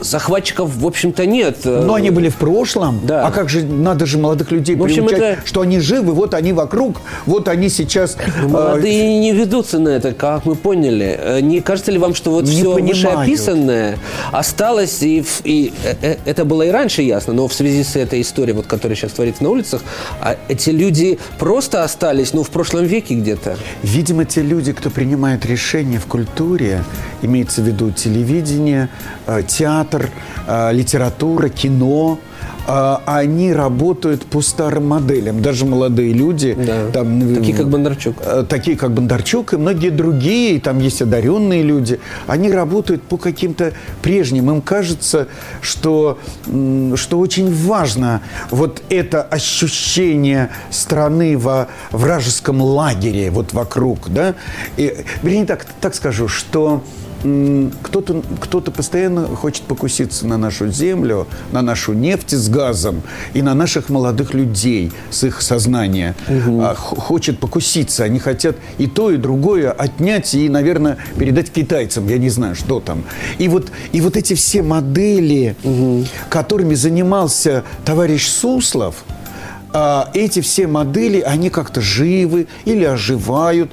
захватчиков, 0.00 0.74
в 0.76 0.86
общем-то, 0.86 1.26
нет. 1.26 1.58
Но 1.64 1.94
они 1.94 2.10
были 2.10 2.28
в 2.28 2.36
прошлом. 2.36 3.00
Да. 3.04 3.26
А 3.26 3.30
как 3.30 3.48
же, 3.48 3.62
надо 3.64 4.06
же 4.06 4.18
молодых 4.18 4.50
людей 4.50 4.76
В 4.76 4.82
общем, 4.84 5.06
приучать, 5.06 5.38
это- 5.38 5.46
что 5.46 5.60
они 5.62 5.78
живы, 5.80 6.12
вот 6.12 6.34
они 6.34 6.52
вокруг, 6.52 7.00
вот 7.26 7.48
они 7.48 7.68
сейчас... 7.68 8.16
э, 8.18 8.46
Молодые 8.46 9.18
не 9.18 9.32
ведутся 9.32 9.78
на 9.78 9.88
это, 9.90 10.12
как 10.12 10.44
мы 10.44 10.54
поняли. 10.54 11.18
Э, 11.20 11.40
Не 11.40 11.60
кажется 11.60 11.90
ли 11.92 11.98
вам, 11.98 12.14
что 12.14 12.30
вот 12.30 12.44
Не 12.44 12.50
все 12.52 12.74
понимают. 12.74 12.88
вышеописанное 13.28 13.98
осталось, 14.32 15.02
и, 15.02 15.24
и 15.44 15.72
э, 15.84 15.94
э, 16.02 16.16
это 16.24 16.44
было 16.44 16.62
и 16.62 16.70
раньше 16.70 17.02
ясно, 17.02 17.32
но 17.32 17.48
в 17.48 17.52
связи 17.54 17.82
с 17.84 17.96
этой 17.96 18.20
историей, 18.20 18.54
вот, 18.54 18.66
которая 18.66 18.96
сейчас 18.96 19.12
творится 19.12 19.42
на 19.42 19.50
улицах, 19.50 19.82
а 20.20 20.36
эти 20.48 20.70
люди 20.70 21.18
просто 21.38 21.84
остались, 21.84 22.32
ну, 22.32 22.42
в 22.42 22.50
прошлом 22.50 22.84
веке 22.84 23.14
где-то. 23.14 23.56
Видимо, 23.82 24.24
те 24.24 24.42
люди, 24.42 24.72
кто 24.72 24.90
принимает 24.90 25.44
решения 25.46 25.98
в 25.98 26.06
культуре, 26.06 26.84
имеется 27.22 27.62
в 27.62 27.64
виду 27.66 27.90
телевидение, 27.90 28.88
э, 29.26 29.42
театр, 29.88 30.10
э, 30.46 30.72
литература, 30.72 31.48
кино, 31.48 32.18
э, 32.66 32.96
они 33.06 33.52
работают 33.52 34.24
по 34.26 34.40
старым 34.42 34.88
моделям. 34.88 35.42
Даже 35.42 35.64
молодые 35.64 36.12
люди, 36.12 36.54
Да. 36.58 36.90
там, 36.92 37.34
Такие, 37.34 37.56
как 37.56 37.68
Бондарчук. 37.68 38.16
э, 38.20 38.44
такие 38.48 38.76
как 38.76 38.92
Бондарчук 38.92 39.54
и 39.54 39.56
многие 39.56 39.90
другие, 39.90 40.60
там 40.60 40.78
есть 40.78 41.02
одаренные 41.02 41.62
люди, 41.62 41.98
они 42.26 42.50
работают 42.52 43.02
по 43.02 43.16
каким-то 43.16 43.72
прежним. 44.02 44.50
Им 44.50 44.60
кажется, 44.60 45.28
что, 45.62 46.18
что 46.96 47.18
очень 47.18 47.52
важно 47.54 48.20
вот 48.50 48.82
это 48.90 49.22
ощущение 49.22 50.50
страны 50.70 51.36
во 51.38 51.68
вражеском 51.90 52.60
лагере, 52.60 53.30
вот 53.30 53.52
вокруг, 53.54 54.08
да. 54.10 54.34
И, 54.76 54.94
вернее, 55.22 55.46
так, 55.46 55.66
так 55.80 55.94
скажу, 55.94 56.28
что 56.28 56.82
кто-то 57.82 58.22
кто 58.40 58.60
постоянно 58.60 59.26
хочет 59.26 59.62
покуситься 59.64 60.26
на 60.26 60.36
нашу 60.38 60.70
землю, 60.70 61.26
на 61.52 61.62
нашу 61.62 61.92
нефть 61.92 62.32
с 62.32 62.48
газом 62.48 63.02
и 63.34 63.42
на 63.42 63.54
наших 63.54 63.88
молодых 63.88 64.34
людей 64.34 64.92
с 65.10 65.24
их 65.24 65.42
сознания. 65.42 66.14
Х- 66.26 66.74
хочет 66.74 67.40
покуситься. 67.40 68.04
Они 68.04 68.18
хотят 68.18 68.56
и 68.78 68.86
то, 68.86 69.10
и 69.10 69.16
другое 69.16 69.72
отнять 69.72 70.34
и, 70.34 70.48
наверное, 70.48 70.98
передать 71.18 71.50
китайцам. 71.50 72.06
Я 72.08 72.18
не 72.18 72.30
знаю, 72.30 72.54
что 72.54 72.80
там. 72.80 73.04
И 73.38 73.48
вот, 73.48 73.70
и 73.92 74.00
вот 74.00 74.16
эти 74.16 74.34
все 74.34 74.62
модели, 74.62 75.56
которыми 76.28 76.74
занимался 76.74 77.64
товарищ 77.84 78.28
Суслов, 78.28 78.94
а, 79.72 80.10
эти 80.14 80.40
все 80.40 80.66
модели, 80.66 81.20
они 81.20 81.50
как-то 81.50 81.80
живы 81.80 82.46
или 82.64 82.84
оживают. 82.84 83.70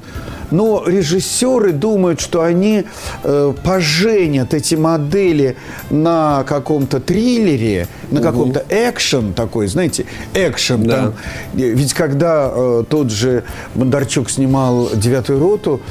Но 0.51 0.83
режиссеры 0.85 1.71
думают, 1.71 2.19
что 2.21 2.41
они 2.41 2.83
э, 3.23 3.53
поженят 3.63 4.53
эти 4.53 4.75
модели 4.75 5.57
на 5.89 6.43
каком-то 6.47 6.99
триллере, 6.99 7.87
на 8.11 8.21
каком-то 8.21 8.63
экшен 8.69 9.33
такой, 9.33 9.67
знаете, 9.67 10.05
экшен 10.33 10.83
Да. 10.83 10.95
там. 10.95 11.13
Ведь 11.53 11.93
когда 11.93 12.51
э, 12.53 12.83
тот 12.89 13.11
же 13.11 13.43
Бондарчук 13.75 14.29
снимал 14.29 14.89
«Девятую 14.93 15.39
роту», 15.39 15.81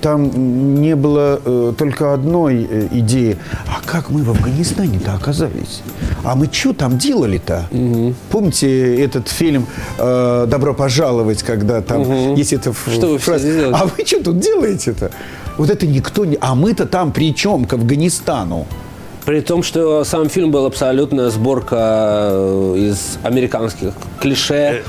там 0.00 0.80
не 0.80 0.94
было 0.96 1.40
э, 1.44 1.72
только 1.76 2.12
одной 2.14 2.66
э, 2.70 2.88
идеи. 2.92 3.36
А 3.66 3.80
как 3.84 4.10
мы 4.10 4.22
в 4.22 4.30
Афганистане-то 4.30 5.14
оказались? 5.14 5.82
А 6.24 6.34
мы 6.34 6.48
что 6.52 6.72
там 6.72 6.98
делали-то? 6.98 7.66
Помните 8.30 9.02
этот 9.04 9.28
фильм 9.28 9.66
э, 9.98 10.46
«Добро 10.48 10.74
пожаловать», 10.74 11.42
когда 11.42 11.80
там 11.80 12.34
есть 12.34 12.52
эта 12.52 12.70
ф- 12.70 12.88
Что 12.92 13.08
вы 13.12 13.18
делаете? 13.18 13.70
«А 13.74 13.84
вы 13.86 14.03
что 14.06 14.22
тут 14.22 14.38
делаете-то?» 14.38 15.10
Вот 15.56 15.70
это 15.70 15.86
никто 15.86 16.24
не... 16.24 16.36
А 16.40 16.54
мы-то 16.54 16.86
там 16.86 17.12
при 17.12 17.34
чем 17.34 17.64
к 17.64 17.74
Афганистану? 17.74 18.66
При 19.24 19.40
том, 19.40 19.62
что 19.62 20.04
сам 20.04 20.28
фильм 20.28 20.50
был 20.50 20.66
абсолютно 20.66 21.30
сборка 21.30 22.28
э, 22.30 22.74
из 22.90 23.18
американских 23.22 23.92
клише, 24.20 24.82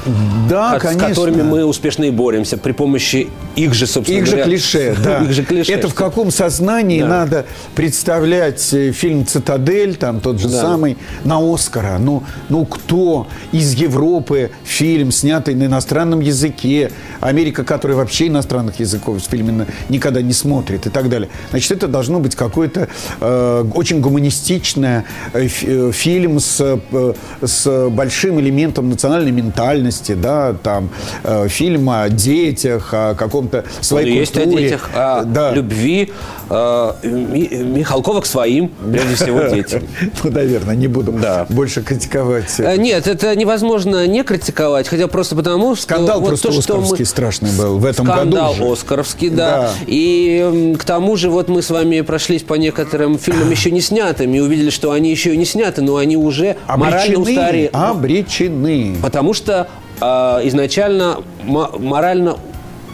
да, 0.50 0.78
с 0.78 0.82
конечно. 0.82 1.08
которыми 1.10 1.42
мы 1.42 1.64
успешно 1.64 2.04
и 2.04 2.12
боремся 2.12 2.58
при 2.58 2.74
помощи 2.74 3.30
их 3.56 3.74
же, 3.74 3.88
собственно 3.88 4.18
Их 4.18 4.26
же 4.26 4.32
говоря, 4.32 4.46
клише, 4.46 4.96
да. 5.04 5.20
их 5.20 5.32
же 5.32 5.44
клише. 5.46 5.72
Это 5.72 5.88
в 5.88 5.94
каком 5.94 6.32
сознании 6.32 7.00
Да. 7.02 7.08
надо 7.08 7.46
представлять 7.76 8.74
э, 8.74 8.92
фильм 8.92 9.26
«Цитадель», 9.26 9.96
там 9.96 10.20
тот 10.20 10.40
же 10.42 10.50
Да. 10.50 10.62
самый, 10.62 10.98
на 11.24 11.38
Оскара? 11.54 11.98
Ну, 11.98 12.24
ну, 12.50 12.66
кто 12.66 13.28
из 13.54 13.74
Европы 13.76 14.52
фильм, 14.66 15.12
снятый 15.14 15.56
на 15.56 15.66
иностранном 15.68 16.20
языке, 16.20 16.92
Америка, 17.22 17.64
которая 17.64 17.96
вообще 17.96 18.28
иностранных 18.28 18.82
языков 18.82 19.22
в 19.24 19.30
фильме 19.30 19.66
никогда 19.88 20.22
не 20.22 20.34
смотрит 20.34 20.88
и 20.88 20.90
так 20.90 21.08
далее. 21.08 21.30
Значит, 21.52 21.72
это 21.72 21.88
должно 21.88 22.20
быть 22.20 22.36
какой-то 22.36 22.90
э, 23.22 23.66
очень 23.74 24.02
гуманистичный 24.02 24.25
э, 24.30 25.48
фи- 25.48 25.66
э, 25.70 25.92
фильм 25.92 26.40
с, 26.40 26.60
э, 26.92 27.14
с 27.44 27.90
большим 27.90 28.40
элементом 28.40 28.90
национальной 28.90 29.32
ментальности, 29.32 30.14
да, 30.14 30.54
там 30.54 30.90
э, 31.24 31.48
фильм 31.48 31.90
о 31.90 32.10
детях, 32.10 32.90
о 32.94 33.16
каком-то 33.16 33.64
своей 33.82 34.14
Ну, 34.14 34.20
есть 34.20 34.38
о 34.38 34.42
культуре. 34.42 34.64
детях, 34.64 34.90
о 34.94 35.24
да. 35.24 35.52
любви 35.54 36.12
э, 36.50 36.92
Ми- 37.04 37.50
Михалкова 37.78 38.22
к 38.22 38.26
своим, 38.26 38.70
прежде 38.92 39.16
всего, 39.16 39.42
детям. 39.56 39.84
Ну, 40.24 40.32
наверное, 40.32 40.76
не 40.76 40.88
буду 40.88 41.12
Да. 41.12 41.46
больше 41.50 41.82
критиковать. 41.82 42.54
Э, 42.60 42.76
Нет, 42.78 43.08
это 43.08 43.36
невозможно 43.36 44.06
не 44.08 44.24
критиковать, 44.24 44.88
хотя 44.88 45.08
просто 45.08 45.36
потому, 45.36 45.76
что... 45.76 45.84
Скандал 45.84 46.20
вот 46.22 46.30
просто 46.30 46.52
то, 46.52 46.60
оскаровский 46.60 47.00
мы- 47.00 47.06
страшный 47.06 47.52
был 47.58 47.78
в 47.80 47.86
этом 47.86 48.06
Скандал 48.08 48.54
году. 48.54 48.66
же. 48.68 48.72
Оскаровский, 48.74 49.30
да. 49.30 49.46
Да. 49.46 49.72
И 49.88 50.76
к 50.80 50.84
тому 50.84 51.16
же 51.16 51.30
вот 51.30 51.48
мы 51.50 51.62
с 51.62 51.70
вами 51.70 52.02
прошлись 52.02 52.44
по 52.44 52.56
некоторым 52.56 53.18
фильмам 53.18 53.50
еще 53.52 53.72
не 53.72 53.82
снятым 54.16 54.34
и 54.34 54.40
увидели, 54.40 54.70
что 54.70 54.92
они 54.92 55.12
еще 55.12 55.34
и 55.34 55.38
не 55.38 55.46
сняты, 55.46 55.82
но 55.82 55.98
они 55.98 56.18
уже 56.18 56.56
морально 56.68 57.00
Обречены, 57.02 57.20
устарели. 57.20 57.70
обречены. 57.74 58.96
Потому 59.02 59.34
что 59.34 59.68
а, 60.00 60.42
изначально 60.44 61.18
мо- 61.44 61.72
морально 61.78 62.38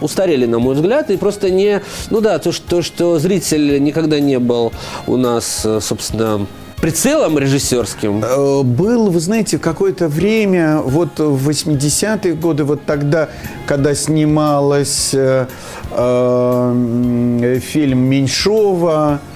устарели, 0.02 0.46
на 0.48 0.58
мой 0.60 0.74
взгляд, 0.76 1.12
и 1.12 1.18
просто 1.18 1.52
не... 1.52 1.82
Ну 2.10 2.22
да, 2.22 2.40
то, 2.40 2.52
что, 2.52 2.68
то, 2.78 2.82
что 2.82 3.20
зритель 3.20 3.82
никогда 3.84 4.20
не 4.20 4.40
был 4.40 4.72
у 5.06 5.16
нас, 5.16 5.62
э, 5.64 5.80
собственно, 5.80 6.48
прицелом 6.82 7.38
режиссерским. 7.38 8.24
Э, 8.24 8.64
Был, 8.64 9.12
вы 9.12 9.20
знаете, 9.20 9.60
какое-то 9.60 10.08
время, 10.08 10.78
вот 10.84 11.20
в 11.20 11.48
80-е 11.48 12.34
годы, 12.34 12.64
вот 12.64 12.84
тогда, 12.88 13.30
когда 13.68 13.94
снималась 13.94 15.12
э, 15.14 15.46
э, 15.92 17.60
фильм 17.62 18.00
Меньшова, 18.00 19.20
э, 19.24 19.31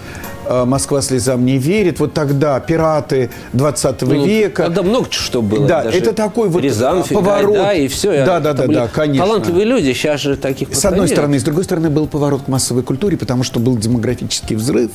«Москва 0.65 1.01
слезам 1.01 1.45
не 1.45 1.57
верит», 1.57 1.99
вот 1.99 2.13
тогда 2.13 2.59
«Пираты 2.59 3.29
20 3.53 4.01
Ну, 4.01 4.25
века». 4.25 4.63
Тогда 4.63 4.83
много 4.83 5.07
что 5.11 5.41
было. 5.41 5.67
Да, 5.67 5.83
даже 5.83 5.97
это 5.97 6.13
такой 6.13 6.49
вот 6.49 6.61
Рязанов, 6.61 7.09
поворот. 7.09 7.55
Гайдай 7.55 7.85
и 7.85 7.87
все. 7.87 8.25
Да, 8.25 8.39
да, 8.39 8.53
да, 8.53 8.67
да, 8.67 8.87
конечно. 8.87 9.25
Талантливые 9.25 9.65
люди, 9.65 9.93
сейчас 9.93 10.21
же 10.21 10.35
таких 10.35 10.73
С 10.73 10.85
одной 10.85 11.01
нет. 11.07 11.11
стороны. 11.11 11.39
С 11.39 11.43
другой 11.43 11.63
стороны, 11.63 11.89
был 11.89 12.07
поворот 12.07 12.43
к 12.43 12.47
массовой 12.47 12.83
культуре, 12.83 13.17
потому 13.17 13.43
что 13.43 13.59
был 13.59 13.77
демографический 13.77 14.55
взрыв. 14.55 14.91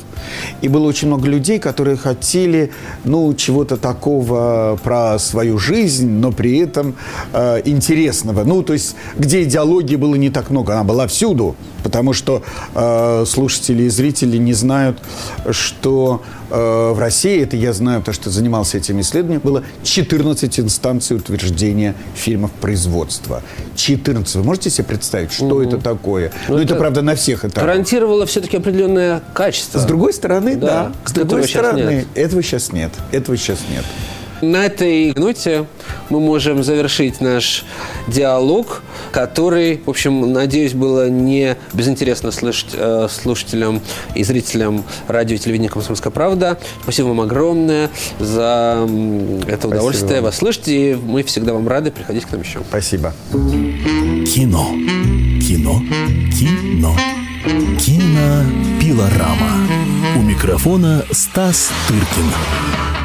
И 0.61 0.69
было 0.69 0.87
очень 0.87 1.09
много 1.09 1.29
людей, 1.29 1.59
которые 1.59 1.97
хотели, 1.97 2.73
ну, 3.05 3.33
чего-то 3.35 3.77
такого 3.77 4.79
про 4.83 5.19
свою 5.19 5.59
жизнь, 5.59 6.11
но 6.11 6.33
при 6.33 6.59
этом 6.59 6.95
э, 7.33 7.63
интересного. 7.65 8.45
Ну, 8.45 8.63
то 8.63 8.73
есть, 8.73 8.97
где 9.17 9.43
идеологии 9.43 9.97
было 9.97 10.15
не 10.15 10.31
так 10.31 10.51
много. 10.51 10.75
Она 10.75 10.85
была 10.85 11.07
всюду. 11.07 11.57
Потому 11.83 12.13
что 12.13 12.43
э, 12.75 13.25
слушатели 13.27 13.85
и 13.85 13.89
зрители 13.89 14.37
не 14.37 14.53
знают, 14.53 14.99
что 15.51 16.23
э, 16.51 16.91
в 16.93 16.99
России, 16.99 17.43
это 17.43 17.57
я 17.57 17.73
знаю, 17.73 18.01
потому 18.01 18.15
что 18.15 18.31
занимался 18.31 18.79
этим 18.79 19.01
исследованием, 19.01 19.41
было 19.43 19.63
14 19.83 20.61
инстанций 20.61 21.17
утверждения 21.17 21.95
фильмов 22.15 22.51
производства. 22.53 23.43
14. 23.77 24.35
Вы 24.37 24.43
можете 24.45 24.71
себе 24.71 24.85
представить, 24.85 25.33
что 25.33 25.63
это 25.63 25.79
такое? 25.79 26.33
Ну, 26.49 26.57
это, 26.57 26.65
это 26.65 26.75
правда, 26.77 27.03
на 27.03 27.15
всех 27.15 27.45
этапах. 27.45 27.65
Гарантировало 27.65 28.27
все-таки 28.27 28.57
определенное 28.57 29.23
качество. 29.35 29.79
С 29.79 29.85
другой 29.85 30.13
стороны, 30.13 30.57
Да, 30.57 30.67
да. 30.67 30.93
С 31.05 31.13
другой 31.13 31.43
щас 31.43 31.51
стороны, 31.51 31.91
нет. 31.91 32.07
этого 32.15 32.43
сейчас 32.43 32.73
нет. 32.73 32.93
Этого 33.13 33.37
сейчас 33.37 33.59
нет. 33.71 33.85
На 34.43 34.67
этой 34.67 35.13
ноте 35.15 35.67
мы 36.09 36.21
можем 36.21 36.63
завершить 36.65 37.21
наш 37.21 37.65
диалог, 38.09 38.83
который, 39.13 39.81
в 39.85 39.91
общем, 39.91 40.33
надеюсь, 40.33 40.73
было 40.73 41.09
не 41.11 41.57
безинтересно 41.73 42.31
слышать 42.31 42.71
э, 42.73 43.09
слушателям 43.11 43.81
и 44.15 44.25
зрителям 44.25 44.85
радио 45.09 45.37
и 45.37 45.39
телевидения 45.39 45.69
«Комсомольская 45.69 46.11
правда». 46.11 46.59
Спасибо 46.83 47.09
вам 47.09 47.21
огромное 47.21 47.91
за 48.19 48.89
это 49.47 49.69
удовольствие 49.69 50.17
вам. 50.17 50.25
вас 50.25 50.37
слышать, 50.37 50.69
и 50.69 50.99
мы 51.01 51.23
всегда 51.23 51.53
вам 51.53 51.69
рады. 51.69 51.91
Приходите 51.91 52.27
к 52.27 52.33
нам 52.33 52.41
еще. 52.41 52.61
Спасибо. 52.69 53.13
Кино. 53.33 54.71
Кино. 55.41 55.83
Кино. 56.39 56.97
Кинопилорама. 57.79 59.67
У 60.17 60.23
микрофона 60.23 61.05
Стас 61.11 61.71
Тыркин. 61.89 63.00